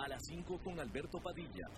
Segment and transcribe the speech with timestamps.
[0.00, 1.68] A las 5 con Alberto Padilla.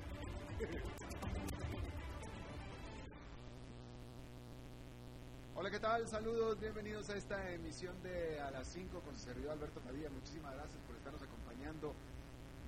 [5.57, 6.07] Hola, ¿qué tal?
[6.07, 10.09] Saludos, bienvenidos a esta emisión de A las 5 con su servidor Alberto Padilla.
[10.11, 11.95] Muchísimas gracias por estarnos acompañando.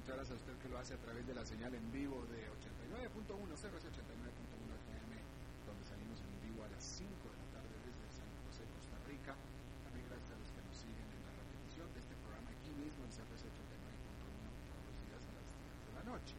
[0.03, 2.51] Muchas gracias a usted que lo hace a través de la señal en vivo de
[2.59, 5.13] 89.1, CRC 89.1 FM,
[5.71, 9.39] donde salimos en vivo a las 5 de la tarde desde San José, Costa Rica.
[9.87, 13.07] También gracias a los que nos siguen en la repetición de este programa aquí mismo
[13.07, 13.55] en CRC 89.1
[14.71, 16.35] todos los días a las 10 de la noche.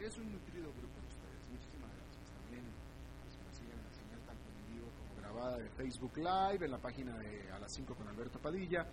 [0.00, 1.40] Es un nutrido grupo de ustedes.
[1.50, 2.24] Muchísimas gracias.
[2.38, 5.70] También a los que nos siguen en la señal tanto en vivo como grabada de
[5.70, 8.86] Facebook Live, en la página de A las 5 con Alberto Padilla.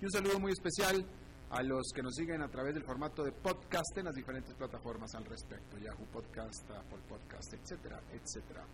[0.00, 1.04] Y un saludo muy especial
[1.50, 5.12] a los que nos siguen a través del formato de podcast en las diferentes plataformas
[5.14, 8.64] al respecto, Yahoo Podcast, Apple Podcast, etcétera, etcétera.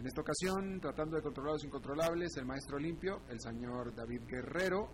[0.00, 4.88] En esta ocasión, tratando de controlar los incontrolables, el maestro limpio, el señor David Guerrero,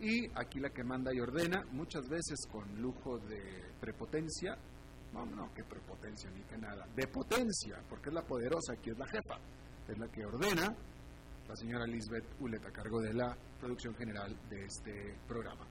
[0.00, 4.56] y aquí la que manda y ordena, muchas veces con lujo de prepotencia,
[5.12, 8.98] no, no, que prepotencia ni que nada, de potencia, porque es la poderosa, aquí es
[8.98, 9.38] la jefa,
[9.88, 10.74] es la que ordena,
[11.48, 15.66] la señora Lisbeth Ulet a cargo de la producción general de este programa.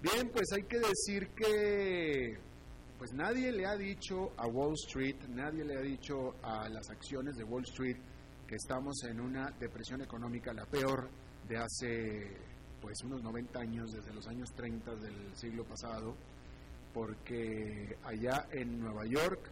[0.00, 2.38] Bien, pues hay que decir que
[2.98, 7.36] pues nadie le ha dicho a Wall Street, nadie le ha dicho a las acciones
[7.36, 7.96] de Wall Street
[8.46, 11.08] que estamos en una depresión económica la peor
[11.48, 12.36] de hace
[12.86, 16.14] pues unos 90 años, desde los años 30 del siglo pasado,
[16.94, 19.50] porque allá en Nueva York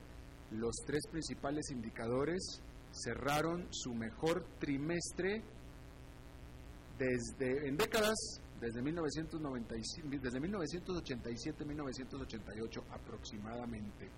[0.52, 2.62] los tres principales indicadores
[2.92, 5.42] cerraron su mejor trimestre
[6.96, 8.14] desde en décadas
[8.60, 14.12] desde, 1997, desde 1987-1988 aproximadamente.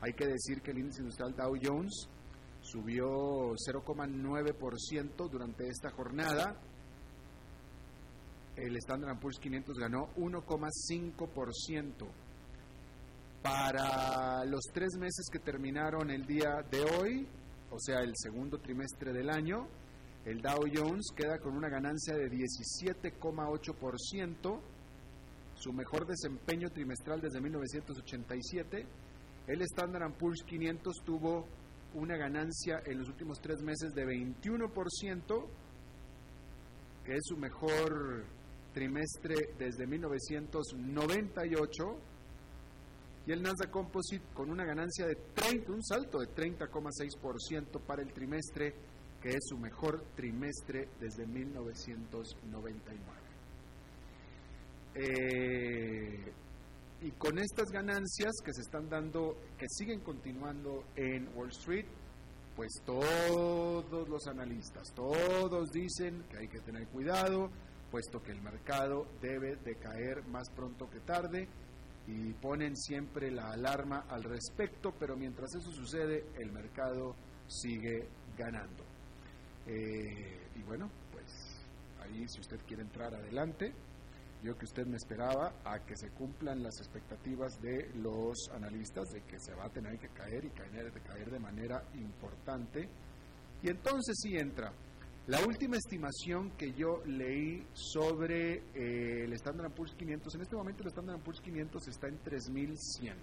[0.00, 2.08] Hay que decir que el índice industrial Dow Jones
[2.62, 6.58] subió 0,9% durante esta jornada.
[8.56, 12.06] El Standard Poor's 500 ganó 1,5%.
[13.42, 17.26] Para los tres meses que terminaron el día de hoy,
[17.70, 19.68] o sea, el segundo trimestre del año,
[20.24, 24.60] el Dow Jones queda con una ganancia de 17,8%,
[25.56, 28.86] su mejor desempeño trimestral desde 1987.
[29.46, 31.46] El Standard Poor's 500 tuvo
[31.94, 35.46] una ganancia en los últimos tres meses de 21%,
[37.04, 38.24] que es su mejor
[38.74, 41.84] trimestre desde 1998.
[43.26, 48.12] Y el Nasdaq Composite con una ganancia de 30, un salto de 30,6% para el
[48.12, 48.74] trimestre
[49.22, 53.00] que es su mejor trimestre desde 1999.
[54.96, 56.32] Eh,
[57.00, 61.86] y con estas ganancias que se están dando, que siguen continuando en Wall Street,
[62.54, 67.50] pues todos los analistas, todos dicen que hay que tener cuidado,
[67.94, 71.46] puesto que el mercado debe de caer más pronto que tarde
[72.08, 77.14] y ponen siempre la alarma al respecto, pero mientras eso sucede, el mercado
[77.46, 78.82] sigue ganando.
[79.68, 81.24] Eh, y bueno, pues
[82.02, 83.72] ahí si usted quiere entrar adelante,
[84.42, 89.20] yo que usted me esperaba a que se cumplan las expectativas de los analistas de
[89.20, 92.88] que se va a tener que caer y caer, caer de manera importante.
[93.62, 94.72] Y entonces sí entra.
[95.26, 100.82] La última estimación que yo leí sobre eh, el Standard Poor's 500, en este momento
[100.82, 103.16] el Standard Poor's 500 está en 3100.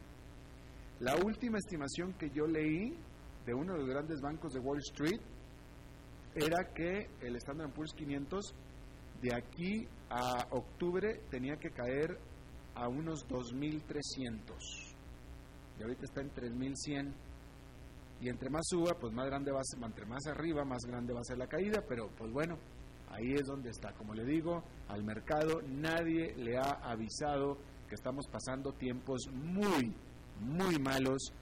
[1.01, 2.97] La última estimación que yo leí
[3.45, 5.21] de uno de los grandes bancos de Wall Street
[6.33, 8.55] era que el Standard Poor's 500
[9.21, 12.17] de aquí a octubre tenía que caer
[12.73, 14.95] a unos 2.300
[15.77, 17.13] y ahorita está en 3.100
[18.21, 21.13] y entre más suba, pues más grande va a ser, entre más arriba, más grande
[21.13, 22.57] va a ser la caída, pero pues bueno,
[23.09, 23.93] ahí es donde está.
[23.93, 27.57] Como le digo, al mercado nadie le ha avisado
[27.89, 29.93] que estamos pasando tiempos muy,
[30.39, 31.33] muy malos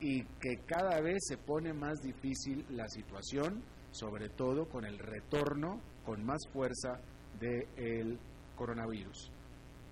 [0.00, 5.80] y que cada vez se pone más difícil la situación sobre todo con el retorno
[6.04, 7.00] con más fuerza
[7.40, 8.18] del
[8.56, 9.30] coronavirus.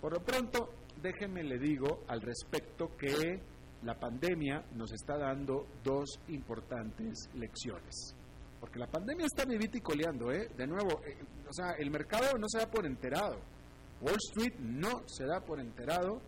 [0.01, 0.71] Por lo pronto,
[1.03, 3.41] déjenme le digo al respecto que
[3.87, 8.17] la pandemia nos está dando dos importantes lecciones.
[8.59, 10.51] Porque la pandemia está vivita y coleando, ¿eh?
[10.57, 11.17] De nuevo, eh,
[11.49, 13.39] o sea, el mercado no se da por enterado.
[14.01, 16.21] Wall Street no se da por enterado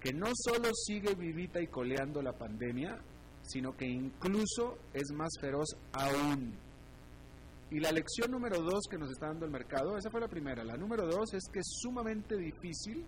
[0.00, 2.96] que no solo sigue vivita y coleando la pandemia,
[3.42, 6.54] sino que incluso es más feroz aún.
[7.70, 10.62] Y la lección número dos que nos está dando el mercado, esa fue la primera.
[10.62, 13.04] La número dos es que es sumamente difícil,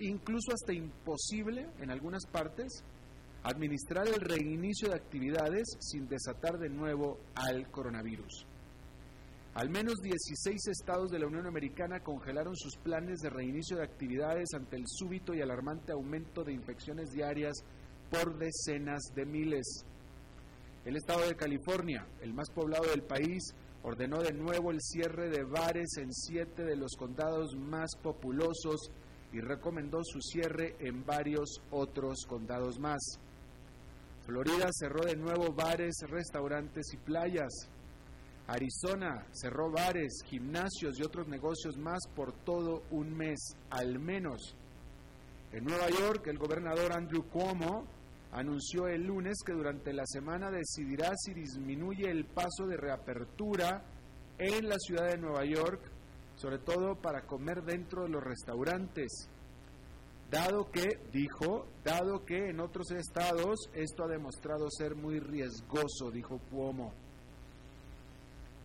[0.00, 2.84] incluso hasta imposible en algunas partes,
[3.44, 8.46] administrar el reinicio de actividades sin desatar de nuevo al coronavirus.
[9.54, 14.48] Al menos 16 estados de la Unión Americana congelaron sus planes de reinicio de actividades
[14.54, 17.62] ante el súbito y alarmante aumento de infecciones diarias
[18.10, 19.84] por decenas de miles.
[20.86, 25.44] El estado de California, el más poblado del país, ordenó de nuevo el cierre de
[25.44, 28.90] bares en siete de los condados más populosos
[29.32, 33.00] y recomendó su cierre en varios otros condados más.
[34.24, 37.52] Florida cerró de nuevo bares, restaurantes y playas.
[38.46, 43.38] Arizona cerró bares, gimnasios y otros negocios más por todo un mes,
[43.70, 44.54] al menos.
[45.52, 47.84] En Nueva York, el gobernador Andrew Cuomo
[48.32, 53.82] anunció el lunes que durante la semana decidirá si disminuye el paso de reapertura
[54.38, 55.80] en la ciudad de Nueva York,
[56.36, 59.28] sobre todo para comer dentro de los restaurantes.
[60.32, 66.40] Dado que, dijo, dado que en otros estados esto ha demostrado ser muy riesgoso, dijo
[66.50, 66.94] Cuomo.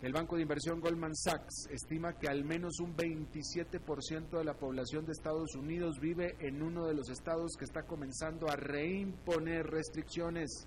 [0.01, 5.05] El banco de inversión Goldman Sachs estima que al menos un 27% de la población
[5.05, 10.65] de Estados Unidos vive en uno de los estados que está comenzando a reimponer restricciones.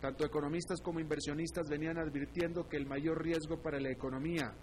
[0.00, 4.54] Tanto economistas como inversionistas venían advirtiendo que el mayor riesgo para la economía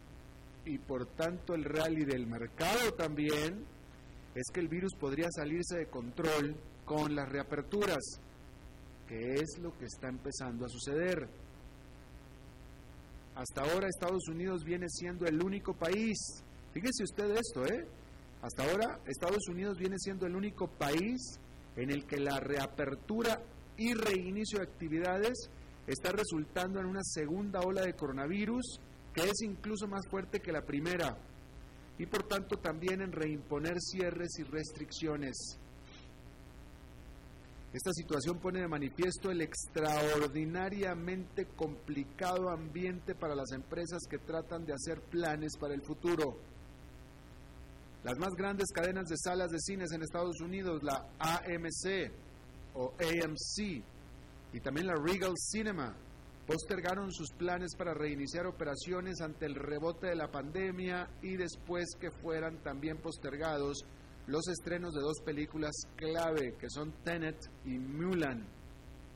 [0.63, 3.65] y por tanto el rally del mercado también
[4.35, 8.03] es que el virus podría salirse de control con las reaperturas,
[9.07, 11.27] que es lo que está empezando a suceder.
[13.35, 16.17] Hasta ahora Estados Unidos viene siendo el único país,
[16.71, 17.87] fíjese usted esto, ¿eh?
[18.41, 21.39] Hasta ahora Estados Unidos viene siendo el único país
[21.75, 23.41] en el que la reapertura
[23.77, 25.49] y reinicio de actividades
[25.87, 28.79] está resultando en una segunda ola de coronavirus
[29.13, 31.17] que es incluso más fuerte que la primera
[31.97, 35.57] y por tanto también en reimponer cierres y restricciones.
[37.73, 44.73] Esta situación pone de manifiesto el extraordinariamente complicado ambiente para las empresas que tratan de
[44.73, 46.37] hacer planes para el futuro.
[48.03, 52.11] Las más grandes cadenas de salas de cines en Estados Unidos, la AMC
[52.75, 53.83] o AMC
[54.53, 55.95] y también la Regal Cinema,
[56.45, 62.11] postergaron sus planes para reiniciar operaciones ante el rebote de la pandemia y después que
[62.11, 63.85] fueran también postergados
[64.27, 68.45] los estrenos de dos películas clave que son Tenet y Mulan,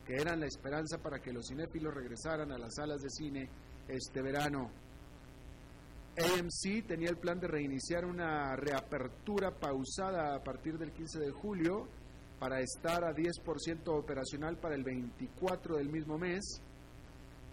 [0.06, 3.50] que eran la esperanza para que los cinéfilos regresaran a las salas de cine
[3.88, 4.70] este verano.
[6.18, 11.88] AMC tenía el plan de reiniciar una reapertura pausada a partir del 15 de julio
[12.40, 16.62] para estar a 10% operacional para el 24 del mismo mes.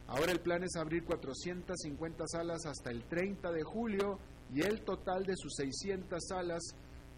[0.07, 4.19] Ahora el plan es abrir 450 salas hasta el 30 de julio
[4.53, 6.63] y el total de sus 600 salas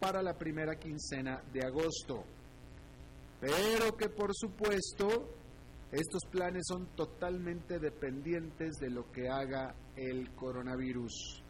[0.01, 2.25] para la primera quincena de agosto.
[3.41, 5.29] Pero que por supuesto
[5.93, 11.43] estos planes son totalmente dependientes de lo que haga el coronavirus.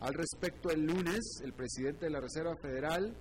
[0.00, 3.16] Al respecto, el lunes, el presidente de la Reserva Federal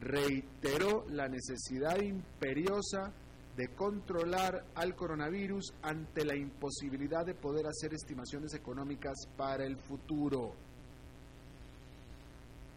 [0.00, 3.12] reiteró la necesidad imperiosa
[3.56, 10.52] de controlar al coronavirus ante la imposibilidad de poder hacer estimaciones económicas para el futuro.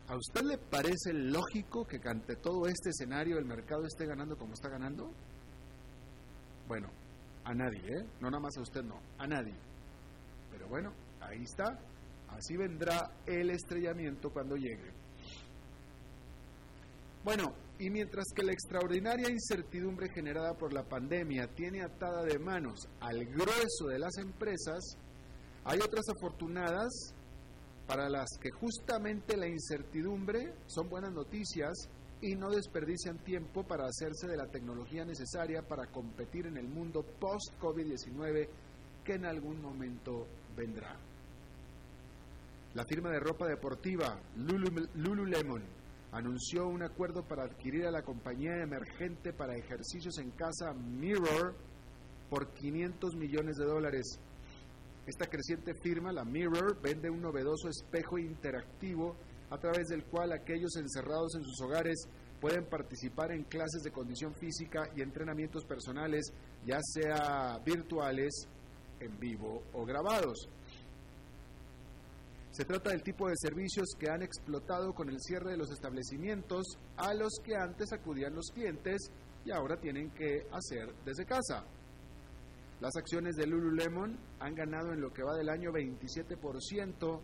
[0.07, 4.53] ¿A usted le parece lógico que ante todo este escenario el mercado esté ganando como
[4.53, 5.12] está ganando?
[6.67, 6.89] Bueno,
[7.43, 8.05] a nadie, ¿eh?
[8.21, 9.53] No nada más a usted, no, a nadie.
[10.51, 11.77] Pero bueno, ahí está.
[12.29, 14.91] Así vendrá el estrellamiento cuando llegue.
[17.24, 22.89] Bueno, y mientras que la extraordinaria incertidumbre generada por la pandemia tiene atada de manos
[23.00, 24.98] al grueso de las empresas,
[25.63, 27.13] hay otras afortunadas
[27.88, 31.74] para las que justamente la incertidumbre son buenas noticias
[32.21, 37.01] y no desperdician tiempo para hacerse de la tecnología necesaria para competir en el mundo
[37.01, 38.50] post-COVID-19
[39.05, 40.98] que en algún momento vendrá.
[42.74, 45.78] La firma de ropa deportiva Lululemon
[46.11, 51.55] anunció un acuerdo para adquirir a la compañía emergente para ejercicios en casa Mirror
[52.29, 54.19] por 500 millones de dólares.
[55.05, 59.15] Esta creciente firma, la Mirror, vende un novedoso espejo interactivo
[59.49, 62.07] a través del cual aquellos encerrados en sus hogares
[62.39, 66.31] pueden participar en clases de condición física y entrenamientos personales,
[66.65, 68.47] ya sea virtuales,
[68.99, 70.47] en vivo o grabados.
[72.59, 76.77] Se trata del tipo de servicios que han explotado con el cierre de los establecimientos
[76.97, 78.97] a los que antes acudían los clientes
[79.45, 81.63] y ahora tienen que hacer desde casa.
[82.81, 87.21] Las acciones de Lululemon han ganado en lo que va del año 27%,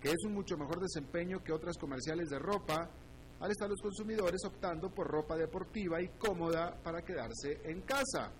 [0.00, 2.88] que es un mucho mejor desempeño que otras comerciales de ropa,
[3.38, 8.32] al estar los consumidores optando por ropa deportiva y cómoda para quedarse en casa.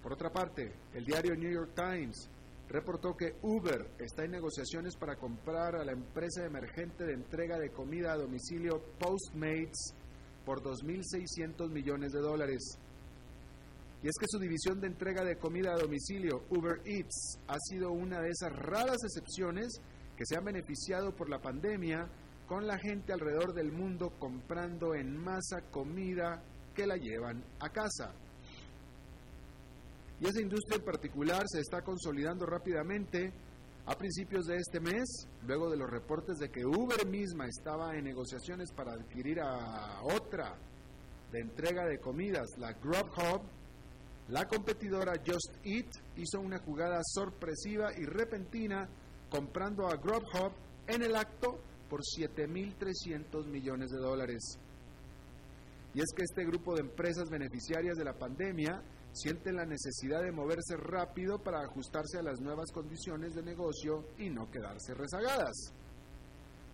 [0.00, 2.30] Por otra parte, el diario New York Times
[2.70, 7.70] reportó que Uber está en negociaciones para comprar a la empresa emergente de entrega de
[7.70, 9.92] comida a domicilio Postmates
[10.44, 12.78] por 2.600 millones de dólares.
[14.02, 17.90] Y es que su división de entrega de comida a domicilio, Uber Eats, ha sido
[17.90, 19.80] una de esas raras excepciones
[20.16, 22.08] que se han beneficiado por la pandemia
[22.46, 26.42] con la gente alrededor del mundo comprando en masa comida
[26.74, 28.14] que la llevan a casa.
[30.20, 33.32] Y esa industria en particular se está consolidando rápidamente.
[33.86, 38.04] A principios de este mes, luego de los reportes de que Uber misma estaba en
[38.04, 40.54] negociaciones para adquirir a otra
[41.32, 43.42] de entrega de comidas, la Grubhub,
[44.28, 48.88] la competidora Just Eat hizo una jugada sorpresiva y repentina
[49.28, 50.52] comprando a Grubhub
[50.86, 51.58] en el acto
[51.88, 54.58] por 7.300 millones de dólares.
[55.94, 58.82] Y es que este grupo de empresas beneficiarias de la pandemia
[59.12, 64.30] sienten la necesidad de moverse rápido para ajustarse a las nuevas condiciones de negocio y
[64.30, 65.72] no quedarse rezagadas.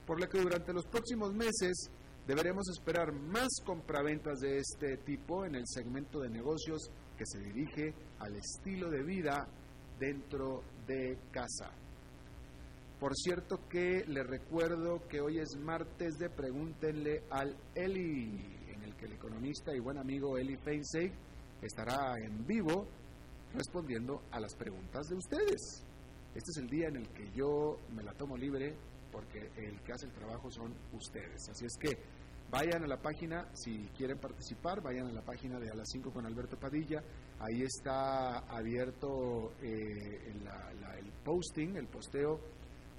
[0.06, 1.90] Por lo que durante los próximos meses
[2.26, 7.94] deberemos esperar más compraventas de este tipo en el segmento de negocios que se dirige
[8.18, 9.48] al estilo de vida
[9.98, 11.70] dentro de casa.
[13.00, 18.56] Por cierto que le recuerdo que hoy es martes de Pregúntenle al Eli,
[18.96, 21.12] que el economista y buen amigo Eli Feinseig
[21.62, 22.86] estará en vivo
[23.54, 25.84] respondiendo a las preguntas de ustedes.
[26.34, 28.74] Este es el día en el que yo me la tomo libre
[29.10, 31.48] porque el que hace el trabajo son ustedes.
[31.48, 31.96] Así es que
[32.50, 36.12] Vayan a la página, si quieren participar, vayan a la página de A las 5
[36.12, 37.02] con Alberto Padilla.
[37.40, 42.38] Ahí está abierto eh, el posting, el posteo,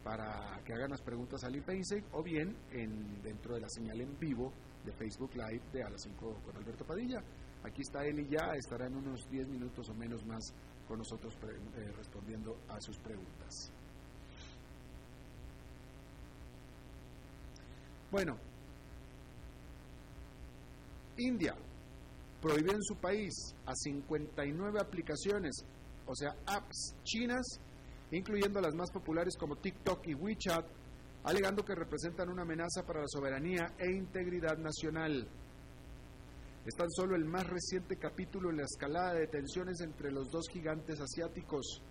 [0.03, 1.63] para que hagan las preguntas a Lee
[2.11, 4.51] o bien en, dentro de la señal en vivo
[4.87, 7.21] de Facebook Live de A las 5 con Alberto Padilla.
[7.63, 10.53] Aquí está él y ya estará en unos 10 minutos o menos más
[10.87, 13.71] con nosotros eh, respondiendo a sus preguntas.
[18.09, 18.37] Bueno,
[21.17, 21.53] India
[22.41, 23.33] prohibió en su país
[23.65, 25.65] a 59 aplicaciones,
[26.05, 27.45] o sea, apps chinas,
[28.11, 30.65] incluyendo las más populares como TikTok y WeChat,
[31.23, 35.27] alegando que representan una amenaza para la soberanía e integridad nacional.
[36.65, 40.47] Es tan solo el más reciente capítulo en la escalada de tensiones entre los dos
[40.49, 41.81] gigantes asiáticos.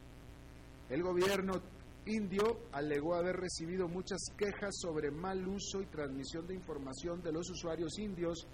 [0.91, 1.63] El gobierno
[2.07, 7.51] indio alegó haber recibido muchas quejas sobre mal uso y transmisión de información de los
[7.51, 8.47] usuarios indios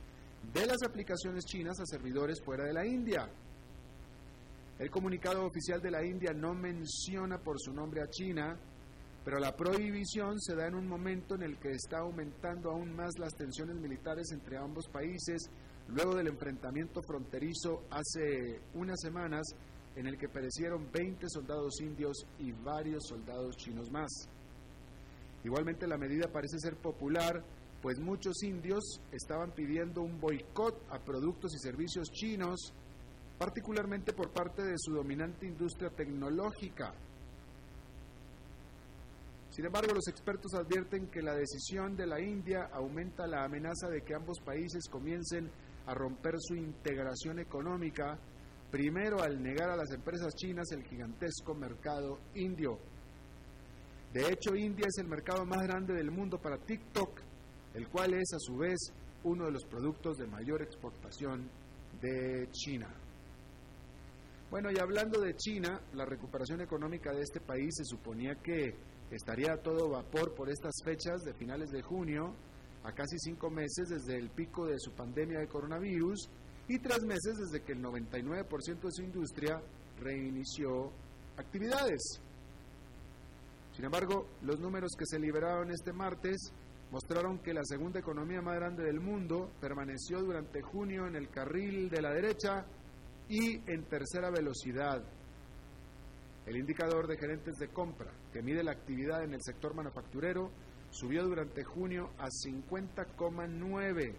[0.53, 3.29] de las aplicaciones chinas a servidores fuera de la India.
[4.79, 8.59] El comunicado oficial de la India no menciona por su nombre a China,
[9.25, 13.19] pero la prohibición se da en un momento en el que está aumentando aún más
[13.19, 15.51] las tensiones militares entre ambos países,
[15.89, 19.47] luego del enfrentamiento fronterizo hace unas semanas
[19.95, 24.11] en el que perecieron 20 soldados indios y varios soldados chinos más.
[25.45, 27.45] Igualmente la medida parece ser popular
[27.83, 32.73] pues muchos indios estaban pidiendo un boicot a productos y servicios chinos,
[33.39, 36.95] particularmente por parte de su dominante industria tecnológica.
[39.53, 44.01] Sin embargo, los expertos advierten que la decisión de la India aumenta la amenaza de
[44.01, 45.51] que ambos países comiencen
[45.85, 48.19] a romper su integración económica,
[48.71, 52.79] primero al negar a las empresas chinas el gigantesco mercado indio.
[54.15, 57.21] De hecho, India es el mercado más grande del mundo para TikTok,
[57.75, 58.79] el cual es a su vez
[59.25, 61.51] uno de los productos de mayor exportación
[62.01, 62.89] de China.
[64.51, 68.75] Bueno, y hablando de China, la recuperación económica de este país se suponía que
[69.15, 72.35] estaría todo vapor por estas fechas de finales de junio,
[72.85, 76.29] a casi cinco meses desde el pico de su pandemia de coronavirus
[76.69, 79.61] y tres meses desde que el 99% de su industria
[80.01, 80.91] reinició
[81.37, 82.21] actividades.
[83.75, 86.53] Sin embargo, los números que se liberaron este martes
[86.91, 91.89] mostraron que la segunda economía más grande del mundo permaneció durante junio en el carril
[91.89, 92.67] de la derecha
[93.29, 95.03] y en tercera velocidad.
[96.47, 100.51] El indicador de gerentes de compra, que mide la actividad en el sector manufacturero,
[100.91, 104.15] subió durante junio a 50,9,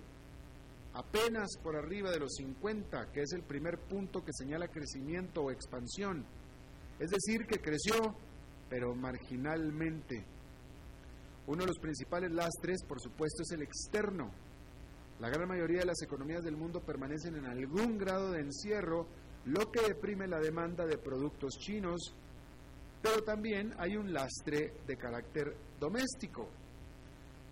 [0.94, 5.52] apenas por arriba de los 50, que es el primer punto que señala crecimiento o
[5.52, 6.26] expansión.
[7.00, 8.16] Es decir, que creció
[8.74, 10.26] pero marginalmente.
[11.46, 14.32] Uno de los principales lastres, por supuesto, es el externo.
[15.20, 19.06] La gran mayoría de las economías del mundo permanecen en algún grado de encierro,
[19.46, 22.14] lo que deprime la demanda de productos chinos,
[23.02, 26.48] pero también hay un lastre de carácter doméstico.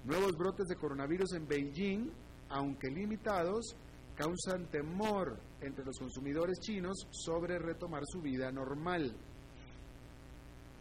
[0.05, 2.09] Nuevos brotes de coronavirus en Beijing,
[2.49, 3.75] aunque limitados,
[4.15, 9.13] causan temor entre los consumidores chinos sobre retomar su vida normal.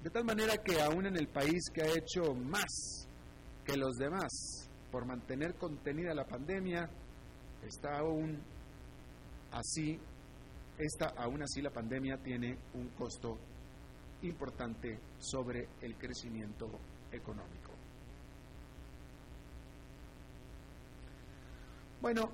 [0.02, 3.07] De tal manera que aún en el país que ha hecho más
[3.64, 6.88] que los demás por mantener contenida la pandemia,
[7.67, 8.38] está aún
[9.52, 9.99] así,
[10.81, 13.39] esta, aún así la pandemia tiene un costo
[14.23, 16.69] importante sobre el crecimiento
[17.13, 17.71] económico.
[22.01, 22.31] Bueno,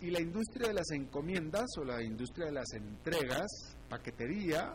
[0.00, 3.46] y la industria de las encomiendas o la industria de las entregas,
[3.88, 4.74] paquetería,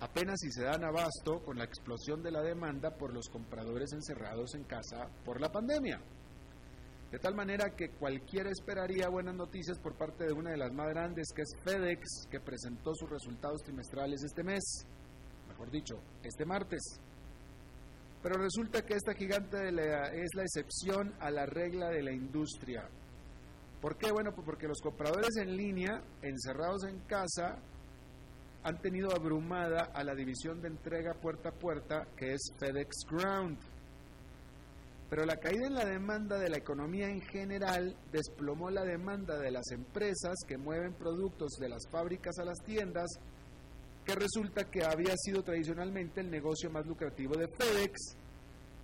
[0.00, 4.54] apenas si se dan abasto con la explosión de la demanda por los compradores encerrados
[4.54, 6.00] en casa por la pandemia.
[7.12, 10.88] De tal manera que cualquiera esperaría buenas noticias por parte de una de las más
[10.88, 14.86] grandes, que es FedEx, que presentó sus resultados trimestrales este mes,
[15.46, 16.80] mejor dicho, este martes.
[18.22, 22.88] Pero resulta que esta gigante es la excepción a la regla de la industria.
[23.82, 24.10] ¿Por qué?
[24.10, 27.58] Bueno, pues porque los compradores en línea, encerrados en casa,
[28.62, 33.58] han tenido abrumada a la división de entrega puerta a puerta que es FedEx Ground.
[35.12, 39.50] Pero la caída en la demanda de la economía en general desplomó la demanda de
[39.50, 43.10] las empresas que mueven productos de las fábricas a las tiendas,
[44.06, 48.16] que resulta que había sido tradicionalmente el negocio más lucrativo de FedEx,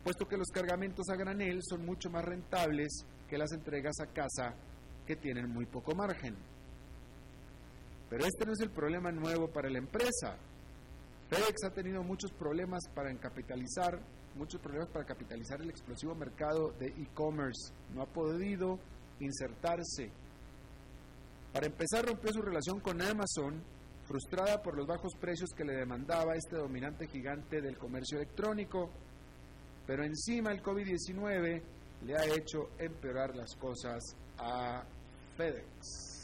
[0.05, 4.55] puesto que los cargamentos a granel son mucho más rentables que las entregas a casa
[5.07, 6.37] que tienen muy poco margen.
[8.11, 10.37] Pero este no es el problema nuevo para la empresa.
[11.31, 13.99] FedEx ha tenido muchos problemas para capitalizar,
[14.39, 17.73] muchos problemas para capitalizar el explosivo mercado de e-commerce.
[17.95, 18.79] No ha podido
[19.21, 20.11] insertarse.
[21.53, 23.63] Para empezar, rompió su relación con Amazon,
[24.07, 28.91] frustrada por los bajos precios que le demandaba este dominante gigante del comercio electrónico.
[29.87, 31.63] Pero encima el COVID-19
[32.07, 34.03] le ha hecho empeorar las cosas
[34.39, 34.85] a
[35.37, 36.18] FedEx.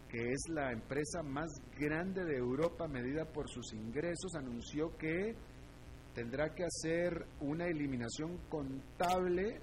[0.08, 5.36] que es la empresa más grande de Europa medida por sus ingresos, anunció que
[6.18, 9.60] tendrá que hacer una eliminación contable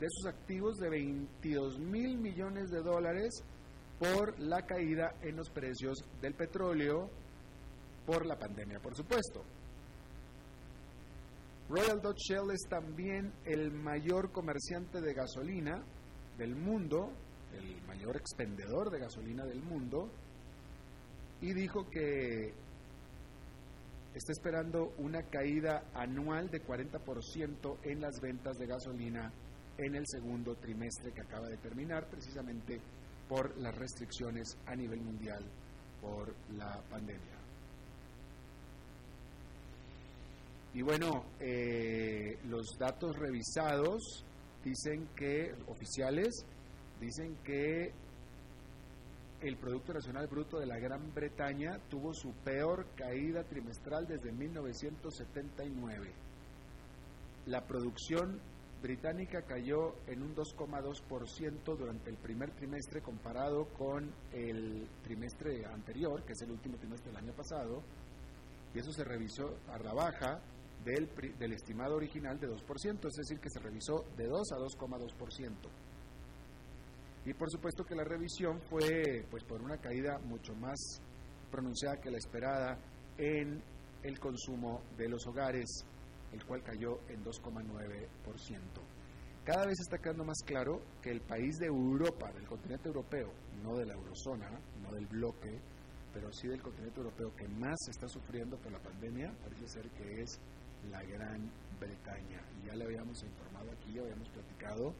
[0.00, 3.44] de sus activos de 22 mil millones de dólares
[4.00, 7.08] por la caída en los precios del petróleo
[8.06, 9.44] por la pandemia, por supuesto.
[11.68, 15.80] Royal Dutch Shell es también el mayor comerciante de gasolina
[16.36, 17.12] del mundo,
[17.52, 20.10] el mayor expendedor de gasolina del mundo,
[21.40, 22.52] y dijo que
[24.18, 29.32] está esperando una caída anual de 40% en las ventas de gasolina
[29.76, 32.80] en el segundo trimestre que acaba de terminar, precisamente
[33.28, 35.44] por las restricciones a nivel mundial
[36.00, 37.38] por la pandemia.
[40.74, 44.24] Y bueno, eh, los datos revisados
[44.64, 46.44] dicen que, oficiales,
[47.00, 47.92] dicen que
[49.40, 56.12] el Producto Nacional Bruto de la Gran Bretaña tuvo su peor caída trimestral desde 1979.
[57.46, 58.40] La producción
[58.82, 66.32] británica cayó en un 2,2% durante el primer trimestre comparado con el trimestre anterior, que
[66.32, 67.82] es el último trimestre del año pasado,
[68.74, 70.40] y eso se revisó a la baja
[70.84, 75.52] del, del estimado original de 2%, es decir, que se revisó de 2 a 2,2%.
[77.24, 80.78] Y por supuesto que la revisión fue pues por una caída mucho más
[81.50, 82.78] pronunciada que la esperada
[83.16, 83.62] en
[84.02, 85.84] el consumo de los hogares,
[86.32, 88.08] el cual cayó en 2,9%.
[89.44, 93.76] Cada vez está quedando más claro que el país de Europa, del continente europeo, no
[93.76, 94.50] de la eurozona,
[94.82, 95.58] no del bloque,
[96.12, 100.20] pero sí del continente europeo que más está sufriendo por la pandemia, parece ser que
[100.20, 100.38] es
[100.90, 101.50] la Gran
[101.80, 102.42] Bretaña.
[102.62, 104.94] Y ya le habíamos informado aquí, ya habíamos platicado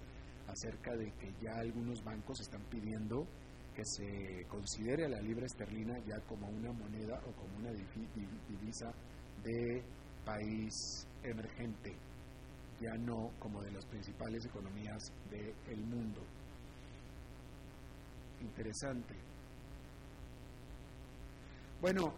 [0.48, 3.26] acerca de que ya algunos bancos están pidiendo
[3.74, 8.92] que se considere a la libra esterlina ya como una moneda o como una divisa
[9.44, 9.84] de
[10.24, 11.94] país emergente,
[12.80, 16.20] ya no como de las principales economías del mundo.
[18.40, 19.14] Interesante.
[21.80, 22.12] Bueno,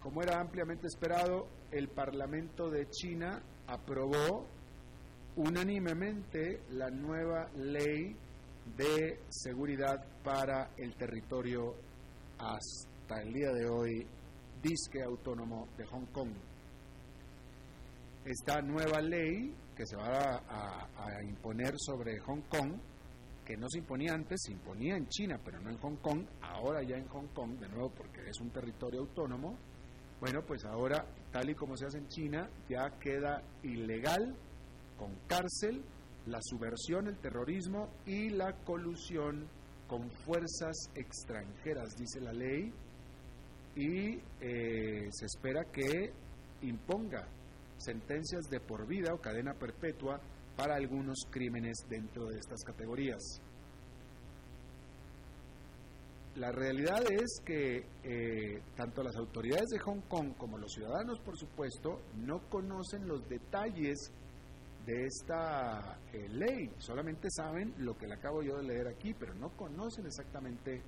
[0.00, 4.46] como era ampliamente esperado, el Parlamento de China aprobó
[5.36, 8.14] unánimemente la nueva ley
[8.76, 11.74] de seguridad para el territorio
[12.38, 14.06] hasta el día de hoy
[14.62, 16.32] disque autónomo de Hong Kong.
[18.24, 22.74] Esta nueva ley que se va a, imponer sobre Hong Kong,
[23.44, 26.82] que no se imponía antes, se imponía en China, pero no en Hong Kong, ahora
[26.82, 29.56] ya en Hong Kong, de nuevo porque es un territorio autónomo,
[30.20, 34.36] bueno, pues ahora, tal y como se hace en China, ya queda ilegal,
[35.02, 35.82] con cárcel,
[36.26, 39.48] la subversión, el terrorismo y la colusión
[39.88, 42.72] con fuerzas extranjeras, dice la ley,
[43.74, 46.12] y eh, se espera que
[46.62, 47.26] imponga
[47.78, 50.20] sentencias de por vida o cadena perpetua
[50.56, 53.40] para algunos crímenes dentro de estas categorías.
[56.36, 61.36] La realidad es que eh, tanto las autoridades de Hong Kong como los ciudadanos, por
[61.36, 64.12] supuesto, no conocen los detalles
[64.86, 69.34] de esta eh, ley, solamente saben lo que le acabo yo de leer aquí, pero
[69.34, 70.82] no conocen exactamente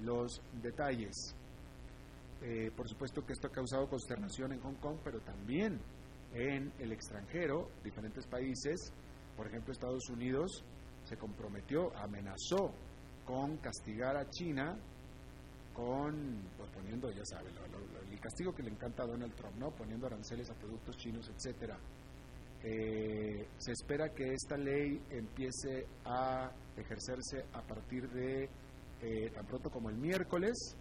[0.00, 1.34] los detalles.
[2.42, 5.80] Eh, por supuesto que esto ha causado consternación en Hong Kong, pero también
[6.34, 8.92] en el extranjero, diferentes países,
[9.36, 10.64] por ejemplo Estados Unidos
[11.04, 12.72] se comprometió, amenazó
[13.24, 14.76] con castigar a China
[15.72, 17.50] con, pues poniendo, ya sabe,
[18.10, 19.70] el castigo que le encanta a Donald Trump, ¿no?
[19.70, 21.76] Poniendo aranceles a productos chinos, etcétera.
[22.62, 28.48] Eh, se espera que esta ley empiece a ejercerse a partir de
[29.02, 30.76] eh, tan pronto como el miércoles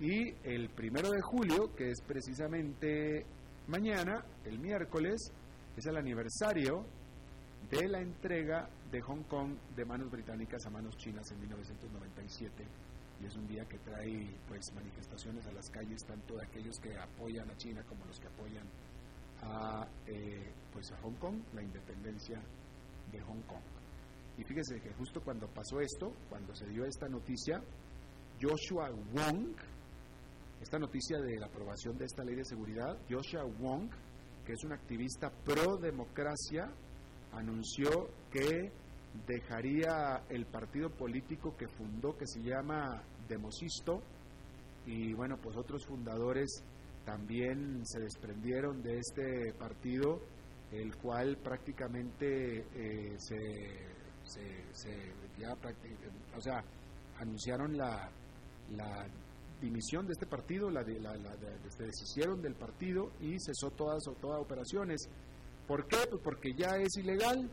[0.00, 3.24] y el primero de julio, que es precisamente
[3.68, 5.32] mañana, el miércoles,
[5.76, 6.84] es el aniversario
[7.70, 12.64] de la entrega de Hong Kong de manos británicas a manos chinas en 1997
[13.20, 16.96] y es un día que trae pues manifestaciones a las calles tanto de aquellos que
[16.98, 18.66] apoyan a China como los que apoyan
[20.06, 22.40] eh, pues a Hong Kong la independencia
[23.10, 23.62] de Hong Kong.
[24.38, 27.62] Y fíjese que justo cuando pasó esto cuando se dio esta noticia
[28.40, 29.54] Joshua Wong
[30.60, 33.90] esta noticia de la aprobación de esta ley de seguridad Joshua Wong
[34.46, 36.70] que es un activista pro democracia
[37.32, 38.72] anunció que
[39.26, 44.02] dejaría el partido político que fundó, que se llama Demosisto,
[44.86, 46.64] y bueno, pues otros fundadores
[47.04, 50.20] también se desprendieron de este partido,
[50.70, 53.38] el cual prácticamente eh, se,
[54.24, 55.54] se, ya
[56.36, 56.62] o sea,
[57.18, 58.10] anunciaron la,
[58.70, 59.06] la
[59.60, 61.14] dimisión de este partido, la, la,
[61.68, 65.08] se deshicieron del partido y cesó todas, todas operaciones.
[65.66, 65.98] ¿Por qué?
[66.08, 67.48] Pues porque ya es ilegal.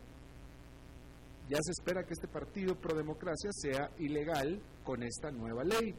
[1.48, 5.94] Ya se espera que este partido pro democracia sea ilegal con esta nueva ley.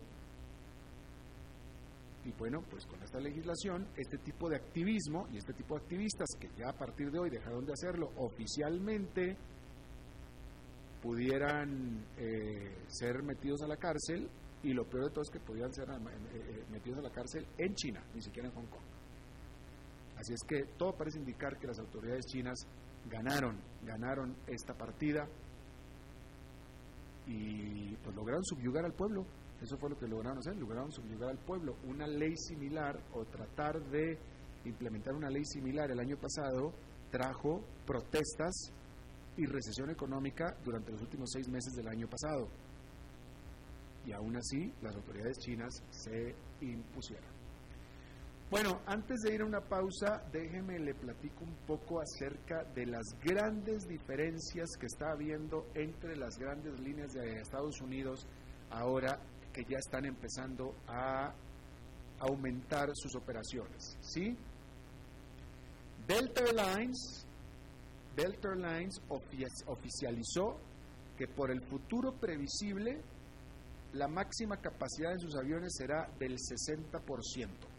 [2.23, 6.27] Y bueno, pues con esta legislación, este tipo de activismo y este tipo de activistas
[6.39, 9.38] que ya a partir de hoy dejaron de hacerlo oficialmente,
[11.01, 14.29] pudieran eh, ser metidos a la cárcel
[14.63, 17.47] y lo peor de todo es que pudieran ser eh, eh, metidos a la cárcel
[17.57, 18.84] en China, ni siquiera en Hong Kong.
[20.17, 22.60] Así es que todo parece indicar que las autoridades chinas
[23.10, 25.27] ganaron, ganaron esta partida
[27.25, 29.25] y pues lograron subyugar al pueblo.
[29.62, 31.76] Eso fue lo que lograron hacer, lograron subyugar al pueblo.
[31.88, 34.17] Una ley similar o tratar de
[34.65, 36.74] implementar una ley similar el año pasado
[37.12, 38.71] trajo protestas
[39.38, 42.47] y recesión económica durante los últimos seis meses del año pasado.
[44.06, 47.30] Y aún así las autoridades chinas se impusieron.
[48.50, 53.06] Bueno, antes de ir a una pausa, déjeme le platico un poco acerca de las
[53.24, 58.28] grandes diferencias que está habiendo entre las grandes líneas de Estados Unidos
[58.69, 59.19] ahora
[59.51, 61.33] que ya están empezando a
[62.19, 64.35] aumentar sus operaciones, ¿sí?
[66.07, 67.25] Delta Airlines,
[68.15, 69.01] Delta Airlines
[69.67, 70.57] oficializó
[71.17, 73.01] que por el futuro previsible
[73.93, 77.71] la máxima capacidad de sus aviones será del 60%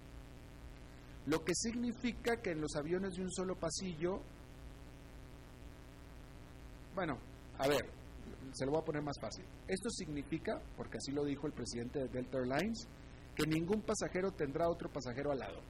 [1.26, 4.20] lo que significa que en los aviones de un solo pasillo,
[6.94, 7.18] bueno,
[7.58, 7.88] a ver,
[8.52, 9.44] se lo voy a poner más fácil.
[9.66, 12.86] Esto significa, porque así lo dijo el presidente de Delta Airlines,
[13.34, 15.60] que ningún pasajero tendrá otro pasajero al lado.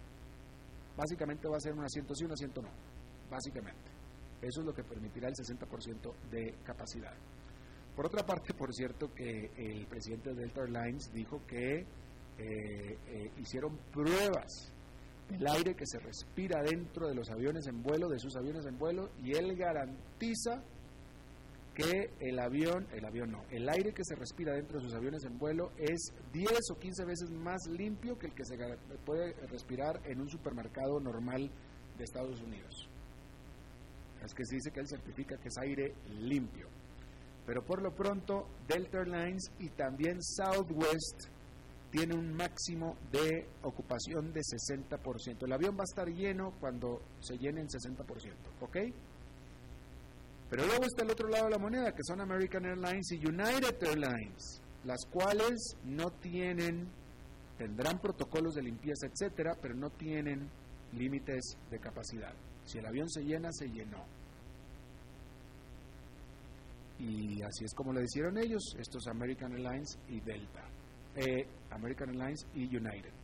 [0.96, 2.70] Básicamente va a ser un asiento sí, un asiento no.
[3.30, 3.90] Básicamente.
[4.42, 7.14] Eso es lo que permitirá el 60% de capacidad.
[7.94, 11.86] Por otra parte, por cierto, que el presidente de Delta Airlines dijo que eh,
[12.38, 14.72] eh, hicieron pruebas
[15.30, 18.78] el aire que se respira dentro de los aviones en vuelo, de sus aviones en
[18.78, 20.62] vuelo, y él garantiza
[21.74, 25.24] que el avión, el avión no, el aire que se respira dentro de sus aviones
[25.24, 28.56] en vuelo es 10 o 15 veces más limpio que el que se
[29.04, 31.50] puede respirar en un supermercado normal
[31.96, 32.88] de Estados Unidos.
[34.24, 36.68] Es que se dice que él certifica que es aire limpio.
[37.46, 41.28] Pero por lo pronto, Delta Airlines y también Southwest
[41.90, 45.44] tiene un máximo de ocupación de 60%.
[45.44, 48.06] El avión va a estar lleno cuando se llene en 60%,
[48.60, 48.76] ¿ok?
[50.52, 53.74] Pero luego está el otro lado de la moneda, que son American Airlines y United
[53.80, 56.90] Airlines, las cuales no tienen,
[57.56, 60.50] tendrán protocolos de limpieza, etcétera, pero no tienen
[60.92, 62.34] límites de capacidad.
[62.66, 64.04] Si el avión se llena, se llenó.
[66.98, 70.68] Y así es como le hicieron ellos, estos American Airlines y Delta.
[71.16, 73.14] Eh, American Airlines y United.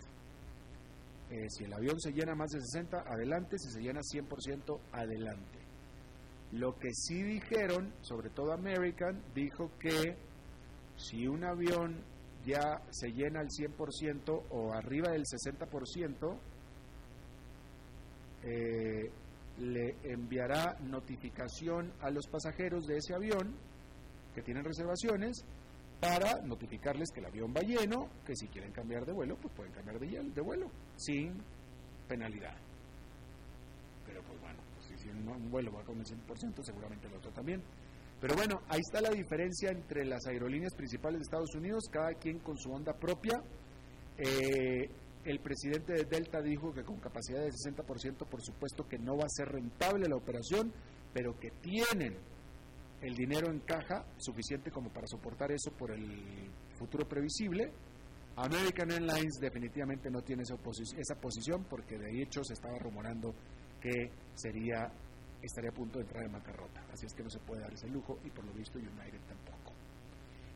[1.29, 5.58] Eh, si el avión se llena más de 60, adelante, si se llena 100%, adelante.
[6.53, 10.17] Lo que sí dijeron, sobre todo American, dijo que
[10.97, 12.03] si un avión
[12.45, 16.39] ya se llena al 100% o arriba del 60%,
[18.45, 19.11] eh,
[19.59, 23.55] le enviará notificación a los pasajeros de ese avión
[24.35, 25.45] que tienen reservaciones
[26.01, 29.73] para notificarles que el avión va lleno, que si quieren cambiar de vuelo, pues pueden
[29.73, 31.43] cambiar de, vuelo, sin
[32.07, 32.57] penalidad.
[34.07, 34.59] Pero pues bueno,
[34.99, 37.63] si un vuelo va con el 100%, seguramente el otro también.
[38.21, 42.41] Pero bueno, ahí está la diferencia entre las aerolíneas principales de Estados Unidos, cada quien
[42.41, 43.41] con su onda propia.
[44.17, 44.91] Eh,
[45.25, 49.25] el presidente de Delta dijo que con capacidad de 60%, por supuesto que no va
[49.25, 50.73] a ser rentable la operación,
[51.13, 52.17] pero que tienen
[53.03, 57.71] el dinero en caja suficiente como para soportar eso por el futuro previsible.
[58.37, 60.57] American Airlines definitivamente no tiene esa,
[60.97, 63.35] esa posición porque de hecho se estaba rumorando
[63.81, 64.91] que sería
[65.43, 66.85] estaría a punto de entrar en bancarrota.
[66.93, 69.73] Así es que no se puede dar ese lujo y por lo visto United tampoco.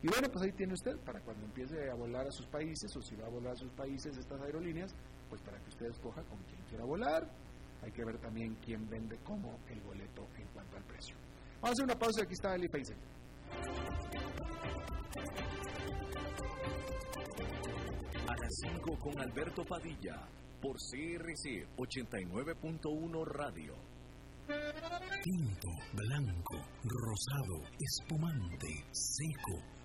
[0.01, 3.01] Y bueno, pues ahí tiene usted para cuando empiece a volar a sus países o
[3.01, 4.93] si va a volar a sus países estas aerolíneas,
[5.29, 7.25] pues para que usted escoja con quién quiera volar.
[7.81, 11.15] Hay que ver también quién vende cómo el boleto en cuanto al precio.
[11.61, 12.97] Vamos a hacer una pausa y aquí está Eli Feisen.
[18.27, 20.27] A las 5 con Alberto Padilla
[20.63, 23.75] por CRC 89.1 Radio.
[25.21, 29.82] Tinto, blanco, rosado, espumante, seco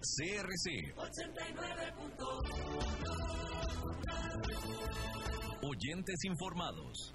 [0.00, 2.70] CRC 89.1
[5.62, 7.14] Oyentes informados.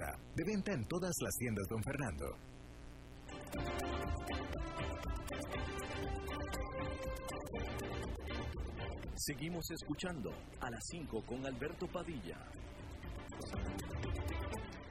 [0.35, 2.35] De venta en todas las tiendas Don Fernando.
[9.15, 12.39] Seguimos escuchando a las 5 con Alberto Padilla.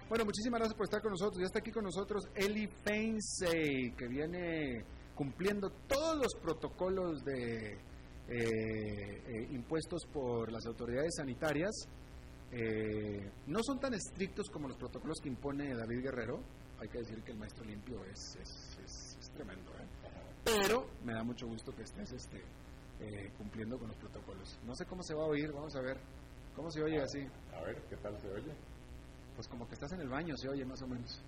[0.09, 1.41] Bueno, muchísimas gracias por estar con nosotros.
[1.41, 4.85] Ya está aquí con nosotros Eli Feinsey, que viene
[5.17, 7.79] cumpliendo todos los protocolos de eh,
[8.29, 11.89] eh, impuestos por las autoridades sanitarias
[12.53, 16.41] eh, no son tan estrictos como los protocolos que impone David Guerrero.
[16.81, 19.87] Hay que decir que el maestro limpio es, es, tremendo, ¿eh?
[20.45, 22.39] Pero me da mucho gusto que estés este,
[23.01, 24.59] eh, cumpliendo con los protocolos.
[24.67, 25.99] No sé cómo se va a oír, vamos a ver.
[26.57, 27.21] ¿Cómo se oye así?
[27.55, 28.53] A ver, ¿qué tal se oye?
[29.37, 31.23] Pues como que estás en el baño, se oye más o menos.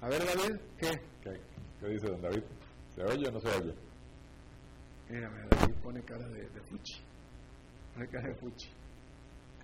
[0.00, 0.90] A ver, David, ¿qué?
[1.22, 2.42] ¿Qué, dice don David?
[2.94, 3.74] ¿Se oye o no se oye?
[5.10, 7.02] Mírame, David pone cara de, de fuchi.
[7.92, 8.79] Pone cara de fuchi.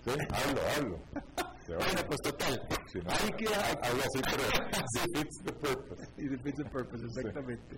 [0.06, 0.98] Sí, hablo, hablo.
[1.66, 2.62] Bueno, pues total.
[2.86, 4.44] Si no, Hay que hablo así, pero
[4.94, 6.06] defeats the purpose.
[6.16, 7.76] The purpose, exactamente.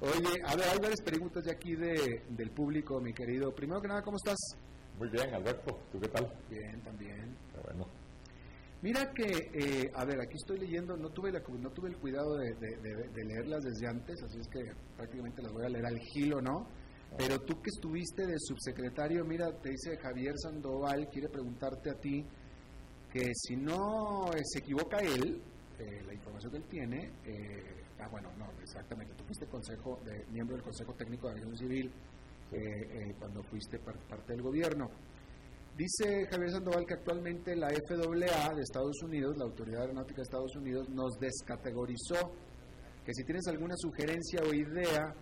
[0.00, 3.54] Oye, a ver, hay varias preguntas ya aquí de, del público, mi querido.
[3.54, 4.38] Primero que nada, ¿cómo estás?
[4.98, 5.78] Muy bien, Alberto.
[5.92, 6.32] ¿Tú qué tal?
[6.48, 7.36] Bien, también.
[7.62, 7.86] Bueno.
[8.80, 12.38] Mira que, eh, a ver, aquí estoy leyendo, no tuve, la, no tuve el cuidado
[12.38, 12.54] de,
[13.14, 16.66] leerlas desde antes, así es que prácticamente las voy a leer al gilo, ¿no?
[17.16, 22.24] Pero tú que estuviste de subsecretario, mira, te dice Javier Sandoval, quiere preguntarte a ti
[23.12, 25.42] que si no se equivoca él,
[25.78, 30.24] eh, la información que él tiene, eh, ah, bueno, no, exactamente, tú fuiste consejo de,
[30.32, 31.92] miembro del Consejo Técnico de Aviación Civil
[33.20, 34.90] cuando fuiste parte del gobierno.
[35.76, 40.54] Dice Javier Sandoval que actualmente la FAA de Estados Unidos, la Autoridad Aeronáutica de Estados
[40.56, 42.32] Unidos, nos descategorizó.
[43.04, 45.14] Que si tienes alguna sugerencia o idea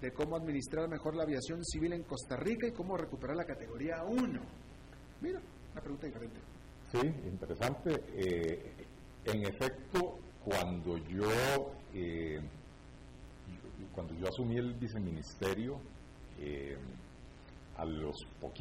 [0.00, 4.02] de cómo administrar mejor la aviación civil en Costa Rica y cómo recuperar la categoría
[4.04, 4.40] 1.
[5.20, 5.40] Mira,
[5.72, 6.40] una pregunta diferente.
[6.92, 8.04] Sí, interesante.
[8.14, 8.72] Eh,
[9.24, 12.38] en efecto, cuando yo, eh,
[13.94, 15.80] cuando yo asumí el viceministerio,
[16.38, 16.76] eh,
[17.76, 18.16] a, los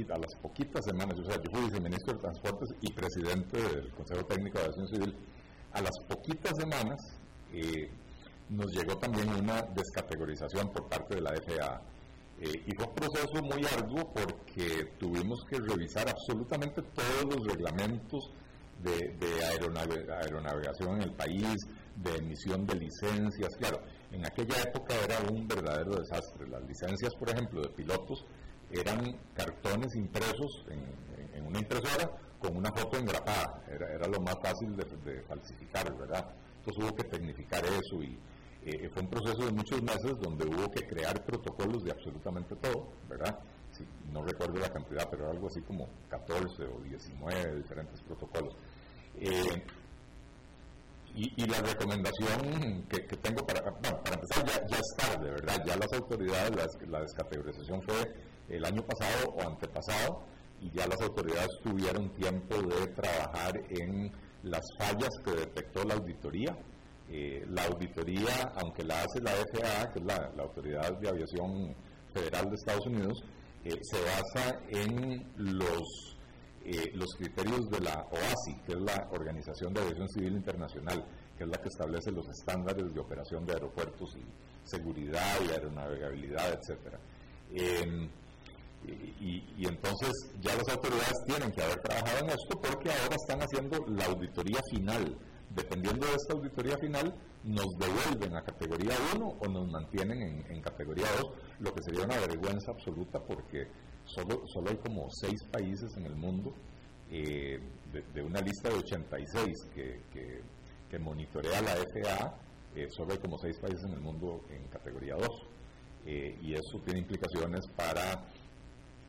[0.10, 4.26] a las poquitas semanas, o sea, yo fui viceministro de Transportes y presidente del Consejo
[4.26, 5.16] Técnico de Aviación Civil,
[5.72, 7.00] a las poquitas semanas
[7.54, 7.90] eh,
[8.54, 11.82] nos llegó también una descategorización por parte de la FAA.
[12.40, 18.32] Eh, y fue un proceso muy arduo porque tuvimos que revisar absolutamente todos los reglamentos
[18.82, 19.16] de,
[20.22, 23.56] aeronavegación en el país, de emisión de licencias.
[23.58, 26.48] Claro, en aquella época era un verdadero desastre.
[26.48, 28.26] Las licencias, por ejemplo, de pilotos
[28.72, 33.64] eran cartones impresos en, una impresora con una foto engrapada.
[33.70, 36.26] Era, era lo más fácil de, falsificar, ¿verdad?
[36.60, 38.18] Entonces hubo que tecnificar eso y
[38.66, 42.90] eh, fue un proceso de muchos meses donde hubo que crear protocolos de absolutamente todo,
[43.10, 43.40] ¿verdad?
[44.12, 48.56] no recuerdo la cantidad, pero algo así como 14 o 19 diferentes protocolos.
[49.20, 49.64] Eh,
[51.16, 55.64] y, la recomendación que, tengo para, bueno, para empezar, ya, ya es tarde, ¿verdad?
[55.64, 58.16] Ya las autoridades, la descategorización fue
[58.50, 60.24] el año pasado o antepasado
[60.60, 66.58] y ya las autoridades tuvieron tiempo de trabajar en las fallas que detectó la auditoría.
[67.10, 71.76] Eh, la auditoría, aunque la hace la FAA, que es la, Autoridad de Aviación
[72.14, 73.24] Federal de Estados Unidos,
[73.66, 76.18] eh, se basa en los,
[76.66, 81.06] eh, los criterios de la OASI, que es la Organización de Aviación Civil Internacional,
[81.38, 86.60] que es la que establece los estándares de operación de aeropuertos y seguridad y aeronavegabilidad,
[86.60, 87.00] etcétera.
[88.86, 90.12] Y, entonces
[90.42, 94.60] ya las autoridades tienen que haber trabajado en esto porque ahora están haciendo la auditoría
[94.70, 95.18] final.
[95.56, 97.14] Dependiendo de esta auditoría final,
[97.44, 102.18] nos devuelven a categoría 1 o nos mantienen en, categoría 2, lo que sería una
[102.18, 103.68] vergüenza absoluta porque
[104.06, 106.54] solo, solo hay como 6 países en el mundo
[107.12, 107.60] eh,
[107.92, 110.42] de, una lista de 86 que, que,
[111.00, 112.38] monitorea la FAA,
[112.76, 115.28] eh, solo hay como 6 países en el mundo en categoría 2.
[116.06, 118.24] Eh, y eso tiene implicaciones para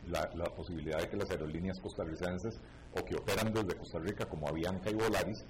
[0.09, 2.61] la, posibilidad de que las aerolíneas costarricenses
[2.93, 5.45] o que operan desde Costa Rica como Avianca y Volaris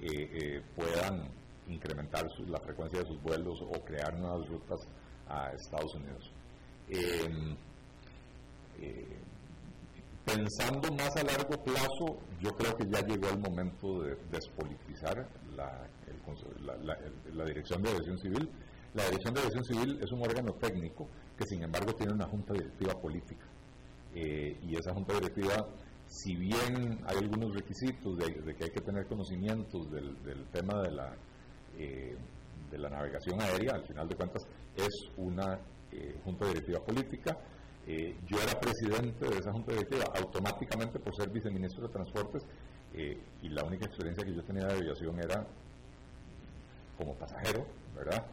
[0.00, 1.28] eh, eh, puedan
[1.68, 4.80] incrementar la frecuencia de sus vuelos o crear nuevas rutas
[5.28, 6.30] a Estados Unidos.
[6.88, 7.56] Em,
[8.80, 9.18] eh,
[10.24, 15.88] pensando más a largo plazo, yo creo que ya llegó el momento de despolitizar la,
[17.34, 18.48] la Dirección de Aviación Civil.
[18.94, 22.54] La Dirección de Aviación Civil es un órgano técnico que sin embargo tiene una junta
[22.54, 23.46] directiva política.
[24.14, 25.68] Y esa junta directiva,
[26.08, 30.16] si bien hay algunos requisitos de, que hay que tener conocimientos del,
[30.50, 31.14] tema de la,
[31.78, 32.16] eh,
[32.70, 34.42] de la navegación aérea, al final de cuentas
[34.74, 35.58] es una
[35.92, 37.36] eh, junta directiva política.
[38.26, 42.42] yo era presidente de esa junta directiva automáticamente por ser viceministro de Transportes
[43.42, 45.46] y la única experiencia que yo tenía de aviación era
[46.96, 48.26] como pasajero, ¿verdad?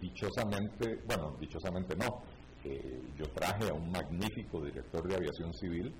[0.00, 2.22] dichosamente, bueno, dichosamente no,
[3.16, 5.94] yo traje a un magnífico director de aviación civil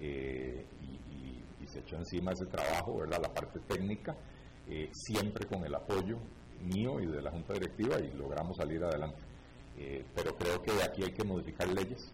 [0.00, 3.20] eh, y, se echó encima ese trabajo, ¿verdad?
[3.22, 4.16] la parte técnica,
[4.68, 6.18] eh, siempre con el apoyo
[6.64, 9.20] mío y de la Junta Directiva y logramos salir adelante.
[9.78, 12.12] Eh, pero creo que aquí hay que modificar leyes,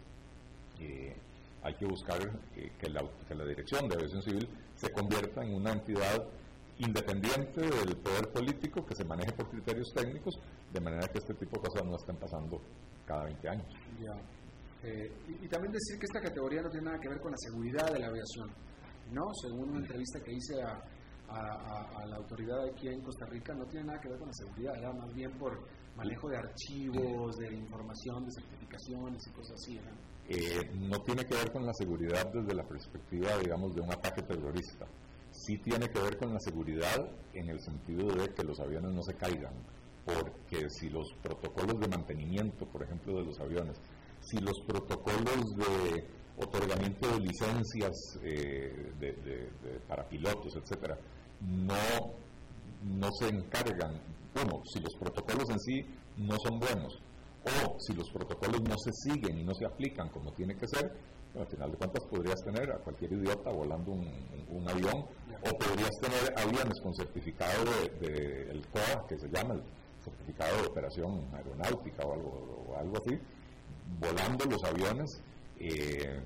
[1.63, 2.19] hay que buscar
[2.53, 6.23] que la, que la Dirección de Aviación Civil se convierta en una entidad
[6.77, 10.39] independiente del poder político que se maneje por criterios técnicos,
[10.71, 12.61] de manera que este tipo de cosas no estén pasando
[13.07, 13.67] cada 20 años.
[14.83, 15.11] Eh,
[15.41, 17.99] y, también decir que esta categoría no tiene nada que ver con la seguridad de
[17.99, 18.49] la aviación,
[19.11, 19.33] ¿no?
[19.41, 20.83] Según una entrevista que hice a,
[21.29, 24.93] la autoridad aquí en Costa Rica, no tiene nada que ver con la seguridad, era
[24.93, 25.59] más bien por
[25.97, 29.77] manejo de archivos, de información, de certificaciones y cosas así,
[30.29, 34.21] eh, no tiene que ver con la seguridad desde la perspectiva, digamos, de un ataque
[34.21, 34.85] terrorista.
[35.31, 39.01] Sí tiene que ver con la seguridad en el sentido de que los aviones no
[39.03, 39.53] se caigan,
[40.05, 43.77] porque si los protocolos de mantenimiento, por ejemplo, de los aviones,
[44.29, 46.03] si los protocolos de
[46.37, 49.49] otorgamiento de licencias de,
[49.87, 50.97] para pilotos, etcétera,
[51.41, 52.13] no,
[52.83, 53.99] no se encargan,
[54.43, 55.85] uno, si los protocolos en sí
[56.17, 56.99] no son buenos,
[57.43, 60.91] o si los protocolos no se siguen y no se aplican como tiene que ser,
[61.39, 65.05] al final de cuentas podrías tener a cualquier idiota volando un, avión
[65.41, 69.63] o podrías tener aviones con certificado del de, el COA, que se llama el
[70.03, 73.17] certificado de operación aeronáutica o algo, o algo así,
[73.99, 75.21] volando los aviones,
[75.59, 76.21] eh,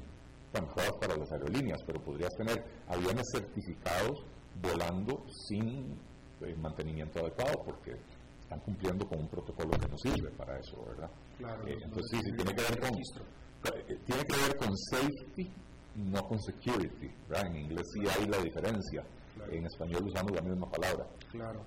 [0.51, 0.67] bueno,
[0.99, 4.23] para las aerolíneas, pero podrías tener aviones certificados
[4.61, 5.97] volando sin
[6.41, 7.95] eh, mantenimiento adecuado porque
[8.41, 11.09] están cumpliendo con un protocolo que no sirve para eso, ¿verdad?
[11.37, 15.49] Claro, eh, entonces sí, sí, tiene que ver con eh, tiene que ver con safety,
[15.95, 17.47] no con security, ¿verdad?
[17.47, 19.03] En inglés sí hay la diferencia,
[19.49, 21.07] en español usamos la misma palabra.
[21.31, 21.61] Claro.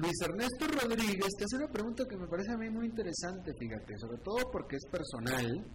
[0.00, 3.98] Luis Ernesto Rodríguez te hace una pregunta que me parece a mí muy interesante, fíjate,
[3.98, 5.66] sobre todo porque es personal.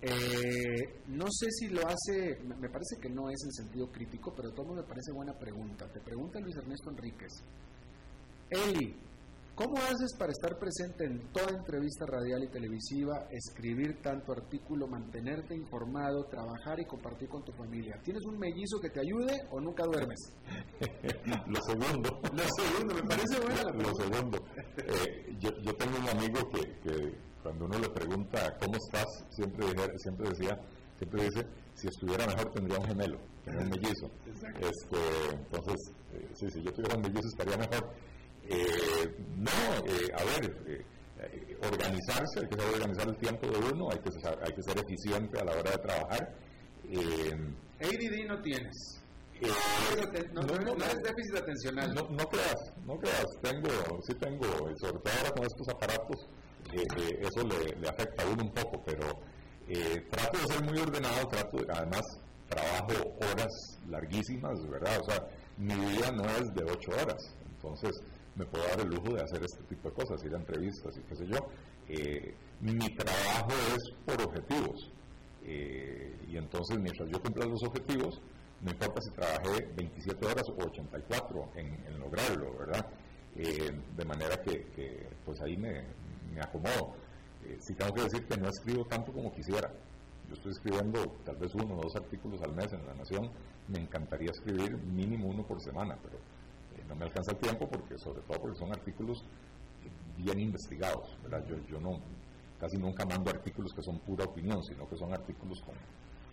[0.00, 4.50] Eh, no sé si lo hace, me parece que no es en sentido crítico, pero
[4.52, 5.86] todo me parece buena pregunta.
[5.92, 7.32] Te pregunta Luis Ernesto Enríquez.
[8.48, 8.96] Eli,
[9.60, 15.54] ¿Cómo haces para estar presente en toda entrevista radial y televisiva, escribir tanto artículo, mantenerte
[15.54, 18.00] informado, trabajar y compartir con tu familia?
[18.02, 20.18] ¿Tienes un mellizo que te ayude o nunca duermes?
[21.46, 22.08] Lo segundo.
[22.32, 23.82] Lo segundo, me parece bueno.
[23.82, 24.38] Lo segundo.
[24.78, 29.66] Eh, yo, tengo un amigo que, cuando uno le pregunta cómo estás, siempre,
[29.98, 30.58] siempre decía,
[30.96, 34.10] siempre dice, si estuviera mejor tendría un gemelo, un mellizo.
[34.58, 37.90] Este, entonces, eh, sí, si yo tuviera un mellizo estaría mejor
[38.48, 39.50] eh, no,
[39.86, 44.10] eh, a ver, eh, organizarse, hay que saber organizar el tiempo de uno, hay que,
[44.44, 46.34] hay que ser eficiente a la hora de trabajar.
[47.80, 49.00] ADD no tienes.
[50.32, 51.94] no, no, déficit atencional.
[51.94, 53.68] No, creas, no creas, tengo,
[54.06, 54.44] sí tengo,
[54.78, 56.28] sobre todo ahora con estos aparatos,
[56.72, 59.06] eso le, le, afecta a uno un poco, pero
[60.10, 62.02] trato de ser muy ordenado, trato además
[62.50, 65.00] trabajo horas larguísimas, ¿verdad?
[65.00, 65.26] O sea,
[65.56, 68.02] mi vida no es de ocho horas, entonces
[68.36, 71.00] me puedo dar el lujo de hacer este tipo de cosas, ir a entrevistas y
[71.00, 71.38] qué sé yo.
[71.88, 74.90] Eh, mi trabajo es por objetivos.
[75.44, 78.20] Eh, y entonces, mientras yo cumpla los objetivos,
[78.62, 82.86] no importa si trabajé 27 horas o 84 en, lograrlo, ¿verdad?
[83.36, 85.82] Eh, de manera que, pues ahí me,
[86.32, 86.94] me acomodo.
[87.58, 89.72] si tengo que decir que no escribo tanto como quisiera.
[90.28, 93.30] Yo estoy escribiendo tal vez uno o dos artículos al mes en La Nación.
[93.66, 96.18] Me encantaría escribir mínimo uno por semana, pero
[96.90, 99.24] no me alcanza el tiempo porque sobre todo porque son artículos
[100.16, 101.44] bien investigados, ¿verdad?
[101.46, 102.00] Yo, yo no,
[102.58, 105.74] casi nunca mando artículos que son pura opinión, sino que son artículos con,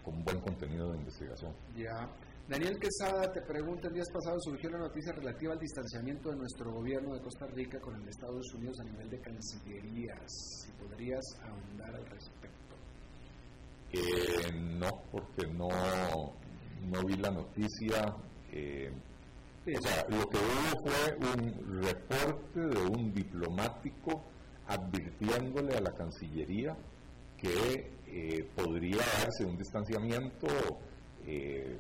[0.04, 1.54] con buen contenido de investigación.
[1.76, 2.10] Ya.
[2.50, 6.72] Daniel Quesada te pregunta, el día pasado surgió la noticia relativa al distanciamiento de nuestro
[6.72, 10.32] gobierno de Costa Rica con el de Estados Unidos a nivel de cancillerías.
[10.64, 12.76] Si podrías ahondar al respecto.
[13.92, 15.68] Eh, no, porque no,
[16.90, 18.16] no vi la noticia.
[18.52, 18.92] Eh,
[19.76, 24.22] o sea, lo que hubo fue un reporte de un diplomático
[24.68, 26.76] advirtiéndole a la Cancillería
[27.38, 30.48] que eh, podría darse un distanciamiento
[31.26, 31.78] eh,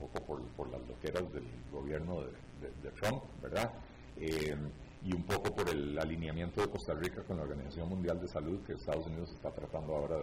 [0.00, 3.72] un poco por, las loqueras del gobierno de, Trump, ¿verdad?
[4.18, 4.54] Eh,
[5.02, 8.60] y un poco por el alineamiento de Costa Rica con la Organización Mundial de Salud
[8.66, 10.18] que Estados Unidos está tratando ahora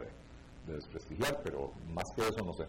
[0.67, 2.65] de desprestigiar, pero más que eso no sé.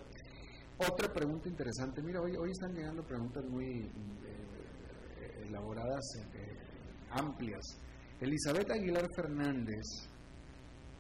[0.79, 2.01] Otra pregunta interesante.
[2.03, 6.57] Mira, hoy, hoy están llegando preguntas muy eh, elaboradas, eh,
[7.11, 7.65] amplias.
[8.21, 9.83] Elizabeth Aguilar Fernández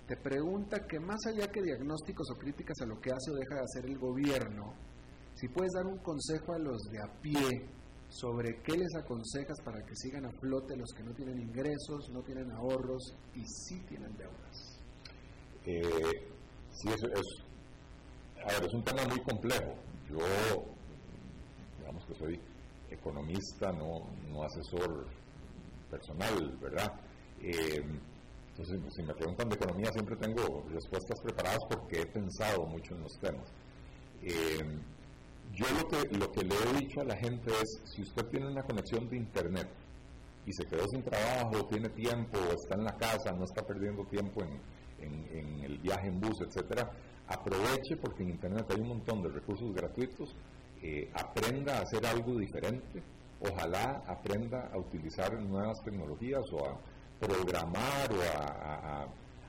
[0.08, 3.54] te pregunta que más allá que diagnósticos o críticas a lo que hace o deja
[3.54, 4.74] de hacer el gobierno,
[5.34, 7.68] si puedes dar un consejo a los de a pie
[8.08, 12.22] sobre qué les aconsejas para que sigan a flote los que no tienen ingresos, no
[12.22, 14.80] tienen ahorros y sí tienen deudas.
[15.66, 15.82] Eh,
[16.72, 17.47] sí, eso es
[18.44, 19.74] a ver, es un tema muy complejo.
[20.08, 20.18] Yo,
[21.78, 22.40] digamos que soy
[22.90, 25.06] economista, no, asesor
[25.90, 26.92] personal, ¿verdad?
[27.42, 27.82] Eh,
[28.50, 33.02] entonces, si me preguntan de economía, siempre tengo respuestas preparadas porque he pensado mucho en
[33.02, 33.52] los temas.
[34.22, 34.64] Eh,
[35.54, 38.48] yo lo que, lo que le he dicho a la gente es, si usted tiene
[38.48, 39.68] una conexión de Internet
[40.44, 44.42] y se quedó sin trabajo, tiene tiempo, está en la casa, no está perdiendo tiempo
[44.42, 44.60] en,
[45.00, 46.90] en el viaje en bus, etcétera,
[47.28, 50.34] aproveche porque en Internet hay un montón de recursos gratuitos,
[50.82, 53.02] eh, aprenda a hacer algo diferente,
[53.40, 56.78] ojalá aprenda a utilizar nuevas tecnologías o a
[57.20, 59.06] programar o a...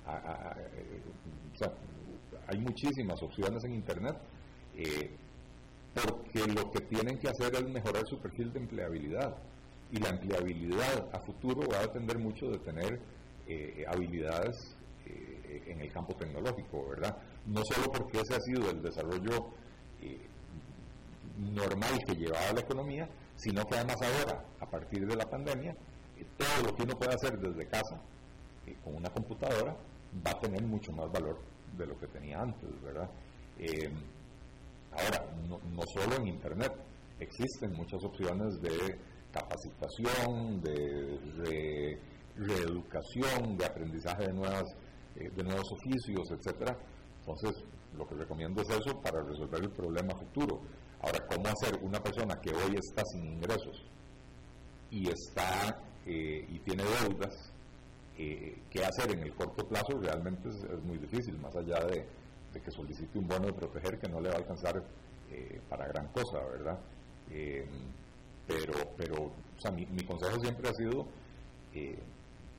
[0.07, 1.01] Eh,
[2.47, 4.15] hay muchísimas opciones en Internet
[4.75, 5.11] eh,
[5.93, 9.35] porque lo que tienen que hacer es mejorar su perfil de empleabilidad
[9.91, 12.99] y la empleabilidad a futuro va a depender mucho de tener
[13.87, 14.75] habilidades
[15.49, 17.17] eh, en el campo tecnológico, ¿verdad?
[17.47, 19.47] No solo porque ese ha sido el desarrollo
[20.01, 20.19] eh,
[21.37, 25.75] normal que llevaba la economía, sino que además ahora, a partir de la pandemia,
[26.37, 27.99] todo lo que uno puede hacer desde casa,
[28.83, 29.75] con una computadora,
[30.25, 31.39] va a tener mucho más valor
[31.77, 33.09] de lo que tenía antes, ¿verdad?
[34.91, 36.73] ahora, no, no solo en Internet,
[37.19, 38.97] existen muchas opciones de
[39.31, 41.99] capacitación, de,
[42.37, 44.63] reeducación, de aprendizaje de, nuevas,
[45.15, 46.77] eh, de nuevos oficios, etcétera.
[47.29, 47.63] Entonces,
[47.97, 50.59] lo que recomiendo es eso para resolver el problema futuro.
[51.01, 53.83] Ahora, ¿cómo hacer una persona que hoy está sin ingresos
[54.91, 57.51] y está eh, y tiene deudas?
[58.17, 59.97] Eh, ¿Qué hacer en el corto plazo?
[60.01, 62.05] Realmente es, muy difícil, más allá de,
[62.53, 64.83] de, que solicite un bono de proteger que no le va a alcanzar
[65.69, 66.79] para gran cosa, ¿verdad?
[68.47, 71.05] pero, pero o sea, mi, consejo siempre ha sido,
[71.73, 71.99] eh,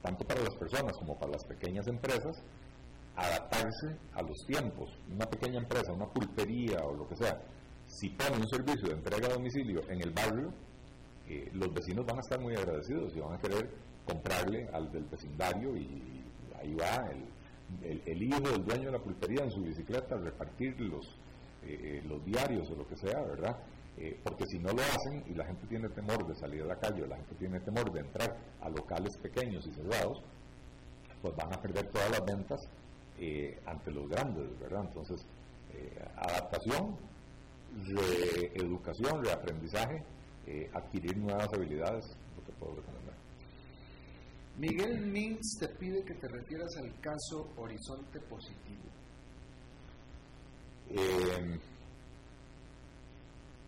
[0.02, 2.40] tanto para las personas como para las pequeñas empresas,
[3.16, 4.90] adaptarse a los tiempos.
[5.12, 7.40] Una pequeña empresa, una pulpería o lo que sea,
[7.86, 10.52] si pone un servicio de entrega a domicilio en el barrio,
[11.28, 13.70] eh, los vecinos van a estar muy agradecidos y van a querer
[14.06, 16.24] comprarle al del vecindario y
[16.60, 17.08] ahí va
[17.82, 21.06] el, el, hijo del dueño de la pulpería en su bicicleta a repartir los,
[21.64, 23.56] eh, los diarios o lo que sea, ¿verdad?
[23.96, 26.76] Eh, porque si no lo hacen y la gente tiene temor de salir a la
[26.76, 30.22] calle o la gente tiene temor de entrar a locales pequeños y cerrados,
[31.20, 32.60] pues van a perder todas las ventas
[33.20, 34.84] eh, ante los grandes, ¿verdad?
[34.86, 35.26] Entonces,
[35.74, 36.96] eh, adaptación,
[37.94, 40.02] reeducación, reaprendizaje,
[40.72, 42.04] adquirir nuevas habilidades,
[42.36, 43.14] lo que puedo recomendar.
[44.58, 48.82] Miguel Mins te pide que te refieras al caso Horizonte Positivo.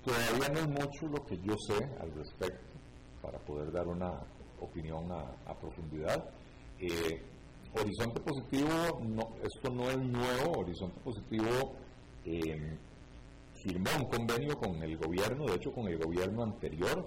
[0.05, 2.72] Todavía no es mucho lo que yo sé al respecto
[3.22, 4.20] para poder dar una
[4.61, 6.24] opinión a, profundidad.
[6.80, 7.22] Eh,
[7.75, 8.68] Horizonte Positivo,
[9.43, 11.75] esto no es nuevo, Horizonte Positivo
[12.25, 12.77] eh,
[13.55, 17.07] firmó un convenio con el gobierno, de hecho con el gobierno anterior,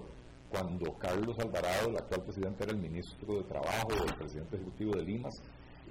[0.50, 5.02] cuando Carlos Alvarado, el actual presidente, era el ministro de Trabajo, el presidente ejecutivo de
[5.02, 5.34] Limas,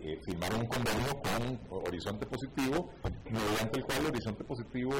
[0.02, 2.90] eh, firmaron un convenio con Horizonte Positivo,
[3.32, 4.92] mediante el cual Horizonte Positivo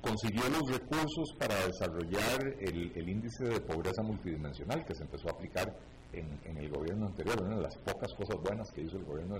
[0.00, 5.74] consiguió los recursos para desarrollar el, índice de pobreza multidimensional que se empezó a aplicar
[6.12, 9.36] en, el gobierno anterior, una de las pocas cosas buenas que hizo el gobierno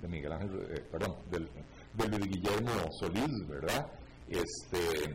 [0.00, 1.48] de Miguel Ángel, eh, perdón, del,
[1.94, 3.86] de Guillermo Solís, ¿verdad?
[4.28, 5.14] Este,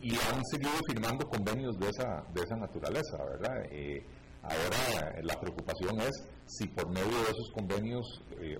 [0.00, 3.64] y han seguido firmando convenios de esa, de esa naturaleza, ¿verdad?
[3.70, 4.04] Eh,
[4.42, 8.58] ahora la preocupación es si por medio de esos convenios eh,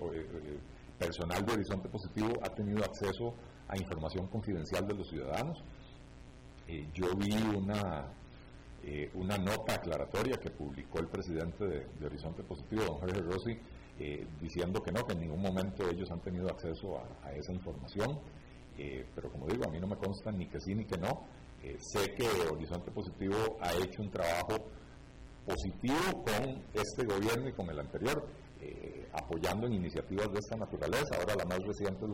[0.99, 3.35] personal de Horizonte Positivo ha tenido acceso
[3.69, 5.59] a información confidencial de los ciudadanos.
[6.69, 8.07] Eh, yo vi una,
[8.83, 13.59] eh, una nota aclaratoria que publicó el presidente de, Horizonte Positivo, don Jorge Rossi,
[13.99, 18.19] eh, diciendo que no, que en ningún momento ellos han tenido acceso a, esa información,
[19.15, 21.25] pero como digo, a mí no me consta ni que sí ni que no.
[21.79, 24.71] sé que Horizonte Positivo ha hecho un trabajo
[25.45, 28.27] positivo con este gobierno y con el anterior,
[29.13, 31.17] apoyando en iniciativas de esta naturaleza.
[31.17, 32.11] Ahora la más reciente es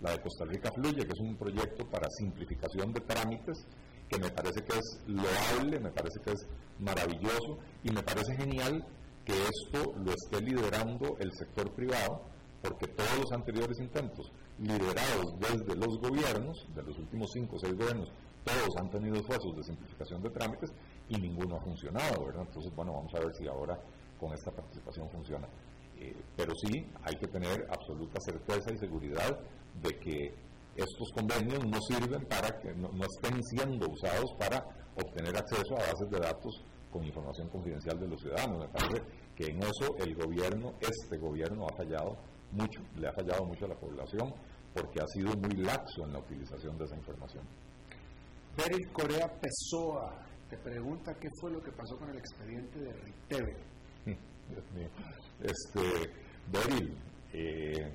[0.00, 3.64] la de Costa Rica Fluye, que es un proyecto para simplificación de trámites
[4.10, 6.46] que me parece que es loable, me parece que es
[6.80, 8.84] maravilloso y me parece genial
[9.24, 12.22] que esto lo esté liderando el sector privado,
[12.60, 17.74] porque todos los anteriores intentos, liderados desde los gobiernos, de los últimos cinco o seis
[17.76, 18.10] gobiernos,
[18.44, 20.70] todos han tenido esfuerzos de simplificación de trámites
[21.08, 22.44] y ninguno ha funcionado, ¿verdad?
[22.48, 23.78] Entonces, bueno, vamos a ver si ahora
[24.18, 25.46] con esta participación funciona.
[25.98, 29.38] Eh, pero sí, hay que tener absoluta certeza y seguridad
[29.82, 30.34] de que
[30.82, 34.64] estos convenios no sirven para que no, estén siendo usados para
[34.96, 38.58] obtener acceso a bases de datos con información confidencial de los ciudadanos.
[38.60, 39.02] Me parece
[39.36, 42.16] que en eso el gobierno, este gobierno ha fallado
[42.52, 44.34] mucho, le ha fallado mucho a la población
[44.74, 47.44] porque ha sido muy laxo en la utilización de esa información.
[48.56, 53.56] Beryl Corea Pessoa te pregunta qué fue lo que pasó con el expediente de Riteve.
[54.04, 54.88] Dios mío.
[55.40, 56.10] Este,
[56.50, 56.96] Beryl,
[57.32, 57.92] eh,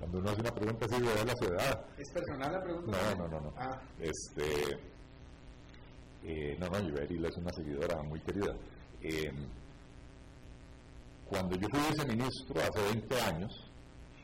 [0.00, 1.84] cuando uno hace una pregunta así, de la ciudad.
[1.98, 2.98] ¿Es personal la pregunta?
[3.16, 3.40] No, no, no.
[3.40, 3.52] no.
[3.56, 3.80] Ah.
[4.00, 4.78] Este,
[6.24, 8.56] eh, no, no, Iberil es una seguidora muy querida.
[9.02, 9.30] Eh,
[11.26, 13.70] cuando yo fui viceministro hace 20 años,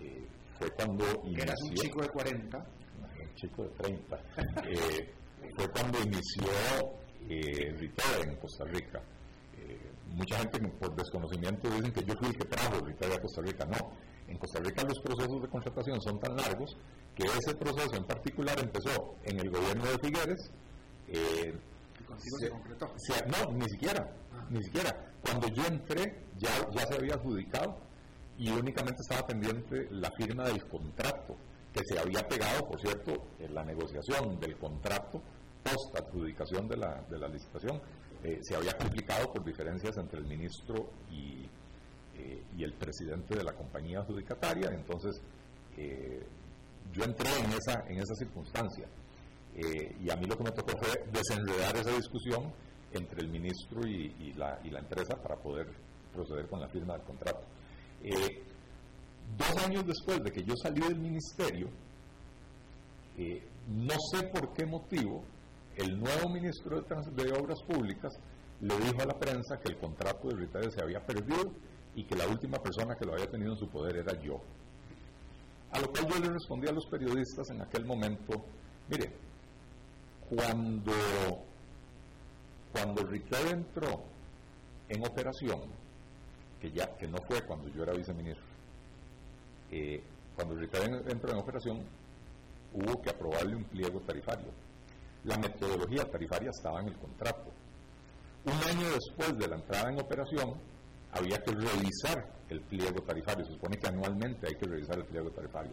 [0.01, 0.27] eh,
[0.59, 1.43] fue cuando inició...
[1.43, 2.59] Eras un chico de 40.
[2.59, 4.21] un chico de 30.
[4.65, 5.13] eh,
[5.55, 6.49] fue cuando inició
[7.29, 7.91] eh,
[8.23, 9.01] en Costa Rica.
[9.59, 9.79] Eh,
[10.15, 13.65] mucha gente por desconocimiento dicen que yo fui el que trajo Ritoya a Costa Rica.
[13.67, 13.93] No,
[14.29, 16.77] en Costa Rica los procesos de contratación son tan largos
[17.15, 20.51] que ese proceso en particular empezó en el gobierno de Figueres.
[21.09, 21.55] Eh,
[22.19, 22.93] se, concretó?
[23.27, 24.47] no, ni siquiera, ah.
[24.51, 25.13] ni siquiera.
[25.23, 27.79] Cuando yo entré ya, ya se había adjudicado
[28.39, 31.37] y únicamente estaba pendiente la firma del contrato,
[31.73, 35.23] que se había pegado, por cierto, en la negociación del contrato
[35.63, 37.81] post adjudicación de la, de la licitación,
[38.23, 41.49] eh, se había complicado por diferencias entre el ministro y,
[42.19, 45.21] eh, y el presidente de la compañía adjudicataria, entonces
[45.77, 46.25] eh,
[46.93, 48.87] yo entré en esa, en esa circunstancia.
[49.57, 52.53] y a mí lo que me tocó fue desenredar esa discusión
[52.93, 55.67] entre el ministro y, la, y la, empresa para poder
[56.13, 57.45] proceder con la firma del contrato.
[59.39, 61.69] dos años después de que yo salí del ministerio,
[63.69, 65.25] no sé por qué motivo,
[65.77, 68.13] el nuevo ministro de, Obras Públicas
[68.61, 71.53] le dijo a la prensa que el contrato de Ritalia se había perdido
[71.97, 74.41] y que la última persona que lo había tenido en su poder era yo.
[75.73, 78.45] A lo cual yo le respondí a los periodistas en aquel momento,
[78.89, 79.13] mire,
[80.29, 80.93] cuando,
[82.73, 83.03] cuando
[83.51, 84.05] entró
[84.89, 85.61] en operación,
[86.61, 88.45] que ya que no fue cuando yo era viceministro,
[89.73, 90.01] eh,
[90.37, 91.81] cuando Ricardo entró en operación,
[92.73, 94.53] hubo que aprobarle un pliego tarifario
[95.27, 97.51] la metodología tarifaria estaba en el contrato.
[98.45, 100.55] Un año después de la entrada en operación,
[101.17, 103.45] había que revisar el pliego tarifario.
[103.45, 105.73] Se supone que anualmente hay que revisar el pliego tarifario.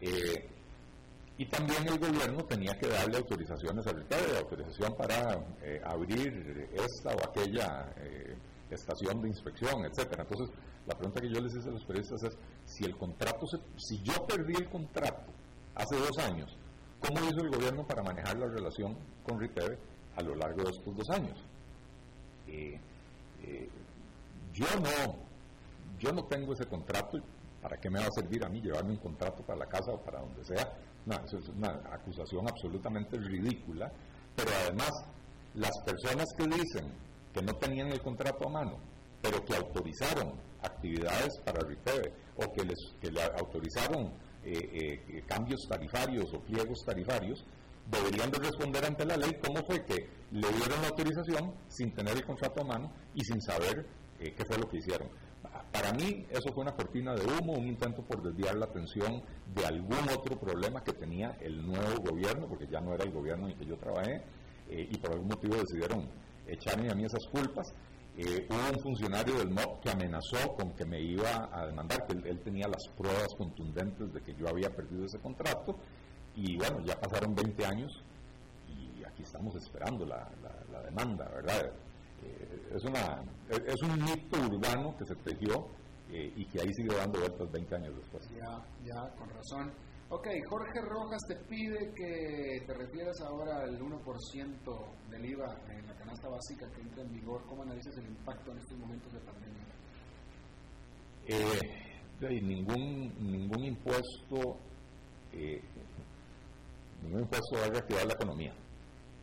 [0.00, 0.48] Eh,
[1.38, 7.14] y también el gobierno tenía que darle autorizaciones al de autorización para eh, abrir esta
[7.14, 8.36] o aquella eh,
[8.70, 10.24] estación de inspección, etcétera.
[10.28, 10.54] Entonces,
[10.86, 13.46] la pregunta que yo les hice a los periodistas es, si el contrato,
[13.76, 15.32] si yo perdí el contrato
[15.76, 16.56] hace dos años,
[17.00, 19.78] ¿Cómo hizo el gobierno para manejar la relación con Riteve
[20.16, 21.38] a lo largo de estos dos años?
[24.58, 25.14] Yo no,
[25.98, 27.18] yo no tengo ese contrato.
[27.62, 30.00] ¿Para qué me va a servir a mí llevarme un contrato para la casa o
[30.00, 30.72] para donde sea?
[31.06, 33.90] No, eso es una acusación absolutamente ridícula.
[34.34, 34.90] Pero además,
[35.54, 36.92] las personas que dicen
[37.32, 38.78] que no tenían el contrato a mano,
[39.22, 40.32] pero que autorizaron
[40.62, 44.12] actividades para Riteve o que, les, que le autorizaron
[44.44, 47.44] eh, eh, cambios tarifarios o pliegos tarifarios,
[47.90, 52.16] deberían de responder ante la ley cómo fue que le dieron la autorización sin tener
[52.16, 53.86] el contrato a mano y sin saber
[54.20, 55.08] eh, qué fue lo que hicieron.
[55.72, 59.22] Para mí eso fue una cortina de humo, un intento por desviar la atención
[59.54, 63.46] de algún otro problema que tenía el nuevo gobierno, porque ya no era el gobierno
[63.46, 64.22] en el que yo trabajé,
[64.70, 66.06] y por algún motivo decidieron
[66.46, 67.72] echarme a mí esas culpas.
[68.20, 72.14] Eh, hubo un funcionario del MOP que amenazó con que me iba a demandar, que
[72.28, 75.76] él, tenía las pruebas contundentes de que yo había perdido ese contrato.
[76.34, 78.02] Y bueno, ya pasaron 20 años
[78.68, 80.28] y aquí estamos esperando la,
[80.84, 81.70] demanda, ¿verdad?
[82.24, 85.66] Eh, es, una, es un mito urbano que se tejió
[86.10, 88.28] eh, y que ahí sigue dando vueltas 20 años después.
[88.30, 89.72] Ya, ya, con razón.
[90.10, 95.94] Ok, Jorge Rojas te pide que te refieras ahora al 1% del IVA en la
[95.96, 97.42] canasta básica que entra en vigor.
[97.46, 99.66] ¿Cómo analizas el impacto en estos momentos de pandemia?
[101.26, 104.56] Eh, ningún, ningún impuesto
[105.32, 105.60] eh,
[107.02, 108.54] ningún impuesto va a reactivar la economía.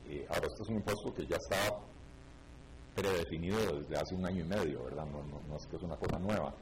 [0.07, 1.81] Eh, ahora, este es un impuesto que ya estaba
[2.95, 5.05] predefinido desde hace un año y medio, ¿verdad?
[5.05, 6.53] No, no, es que es una cosa nueva.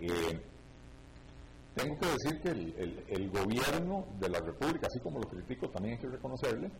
[0.00, 0.38] Eh,
[1.74, 6.00] tengo que decir que el, gobierno de la República, así como lo critico, también hay
[6.00, 6.70] que reconocerle,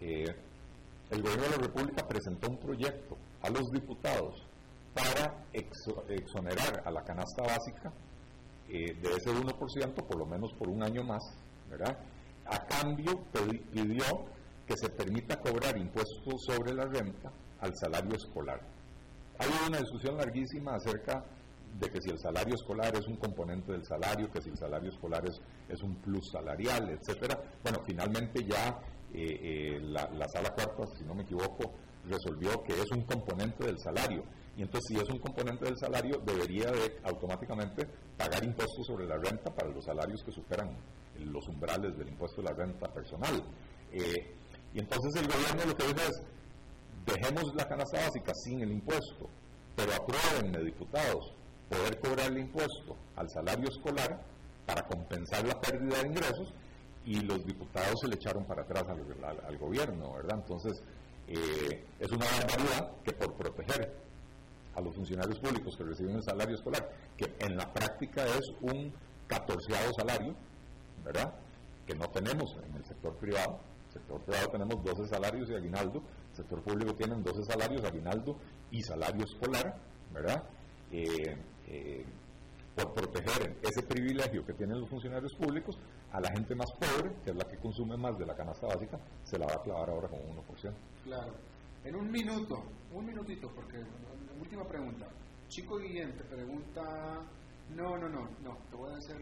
[0.00, 0.26] eh,
[1.10, 4.46] el gobierno de la República presentó un proyecto a los diputados
[4.94, 7.92] para exonerar a la canasta básica
[8.68, 11.22] eh, de ese 1%, por lo menos por un año más,
[11.70, 11.96] ¿verdad?
[12.46, 13.24] A cambio
[13.72, 14.04] pidió
[14.66, 17.32] que se permita cobrar impuestos sobre la renta
[17.62, 18.60] al salario escolar.
[19.38, 21.24] Hay una discusión larguísima acerca
[21.80, 24.90] de que si el salario escolar es un componente del salario, que si el salario
[24.90, 27.40] escolar es, es un plus salarial, etcétera.
[27.62, 28.78] Bueno, finalmente ya
[29.14, 31.72] eh, eh, la, sala cuarta, si no me equivoco,
[32.08, 34.22] resolvió que es un componente del salario.
[34.56, 37.86] Y entonces, si es un componente del salario, debería de automáticamente
[38.18, 40.76] pagar impuestos sobre la renta para los salarios que superan
[41.24, 43.42] los umbrales del impuesto de la renta personal.
[43.92, 44.34] Eh,
[44.74, 46.22] y entonces el gobierno lo que dice es,
[47.06, 49.28] dejemos la canasta básica sin el impuesto,
[49.76, 51.32] pero aprueben, diputados,
[51.68, 54.20] poder cobrar el impuesto al salario escolar
[54.66, 56.52] para compensar la pérdida de ingresos
[57.04, 60.38] y los diputados se le echaron para atrás al, gobierno, ¿verdad?
[60.38, 60.82] Entonces,
[61.26, 63.92] eh, es una barbaridad que por proteger
[64.74, 68.92] a los funcionarios públicos que reciben el salario escolar, que en la práctica es un
[69.26, 70.34] catorceavo salario,
[71.04, 71.34] ¿verdad?
[71.86, 73.58] Que no tenemos en el sector privado.
[73.58, 78.36] En el sector privado tenemos 12 salarios y aguinaldo, sector público tienen 12 salarios, aguinaldo
[78.70, 79.76] y salario escolar,
[80.12, 80.42] ¿verdad?
[80.90, 82.04] Eh, eh,
[82.74, 85.78] por proteger ese privilegio que tienen los funcionarios públicos,
[86.12, 88.98] a la gente más pobre, que es la que consume más de la canasta básica,
[89.24, 90.72] se la va a clavar ahora como 1%.
[91.04, 91.32] Claro.
[91.84, 92.62] En un minuto,
[92.92, 93.78] un minutito, porque
[94.40, 95.06] última pregunta.
[95.48, 96.82] Chico Guillén te pregunta
[97.76, 99.16] No, no, no, no, te voy a hacer...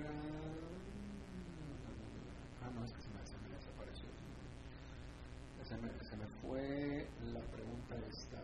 [2.62, 4.08] Ah, no, es que se me, se me desapareció.
[5.70, 8.40] Se me, se me fue la pregunta esta...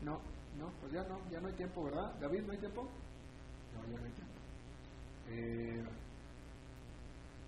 [0.00, 0.20] No,
[0.56, 2.14] no, pues ya no, ya no hay tiempo, ¿verdad?
[2.20, 2.88] David, ¿no hay tiempo?
[3.74, 4.34] No, ya no hay tiempo.
[5.26, 5.84] Eh,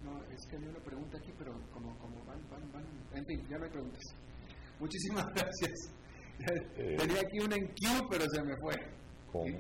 [0.03, 2.85] no, es que hay una pregunta aquí, pero como, como van, van, van.
[3.15, 4.03] En fin, ya no hay preguntas.
[4.81, 5.93] Muchísimas gracias.
[6.77, 8.75] Eh, Tenía aquí una en Q, pero se me fue.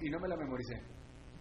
[0.02, 0.82] Y, no me la memoricé.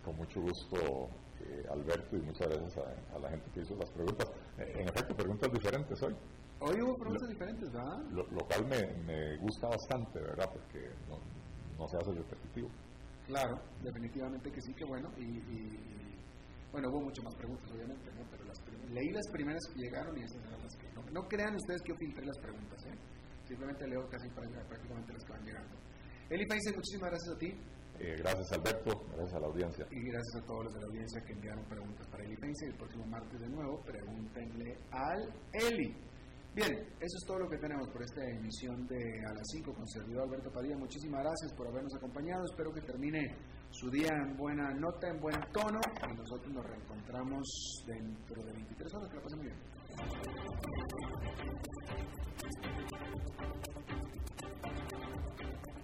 [0.03, 1.09] Con mucho gusto,
[1.39, 2.78] eh, Alberto, y muchas gracias
[3.11, 4.28] a, la gente que hizo las preguntas.
[4.58, 6.16] En efecto, preguntas diferentes hoy.
[6.60, 7.99] Hoy hubo preguntas diferentes, ¿verdad?
[8.12, 10.49] Lo, cual me, me, gusta bastante, ¿verdad?
[10.51, 11.20] Porque no,
[11.78, 12.70] no, se hace repetitivo.
[13.28, 15.12] Claro, definitivamente que sí, que bueno.
[15.18, 15.41] Y,
[16.72, 18.24] bueno, hubo muchas más preguntas, obviamente, ¿no?
[18.32, 18.58] Pero las
[18.91, 21.03] leí las primeras que llegaron y esas eran las que no.
[21.12, 22.95] No crean ustedes que yo filtré las preguntas, ¿eh?
[23.47, 25.76] Simplemente leo casi prácticamente las que van llegando.
[26.30, 27.53] Eli Países, muchísimas gracias a ti.
[28.00, 29.88] Eh, gracias Alberto, gracias a la audiencia.
[29.89, 32.70] Y gracias a todos los de la audiencia que enviaron preguntas para Eli Países.
[32.70, 35.96] El próximo martes de nuevo, pregúntenle al Eli.
[36.56, 39.86] Bien, eso es todo lo que tenemos por esta emisión de A las 5 con
[39.89, 40.78] servidor Alberto Padilla.
[40.78, 42.46] Muchísimas gracias por habernos acompañado.
[42.46, 43.36] Espero que termine
[43.72, 45.82] su día en buena nota, en buen tono.
[46.10, 49.10] Y nosotros nos reencontramos dentro de 23 horas.
[49.10, 49.56] Que la pasen bien.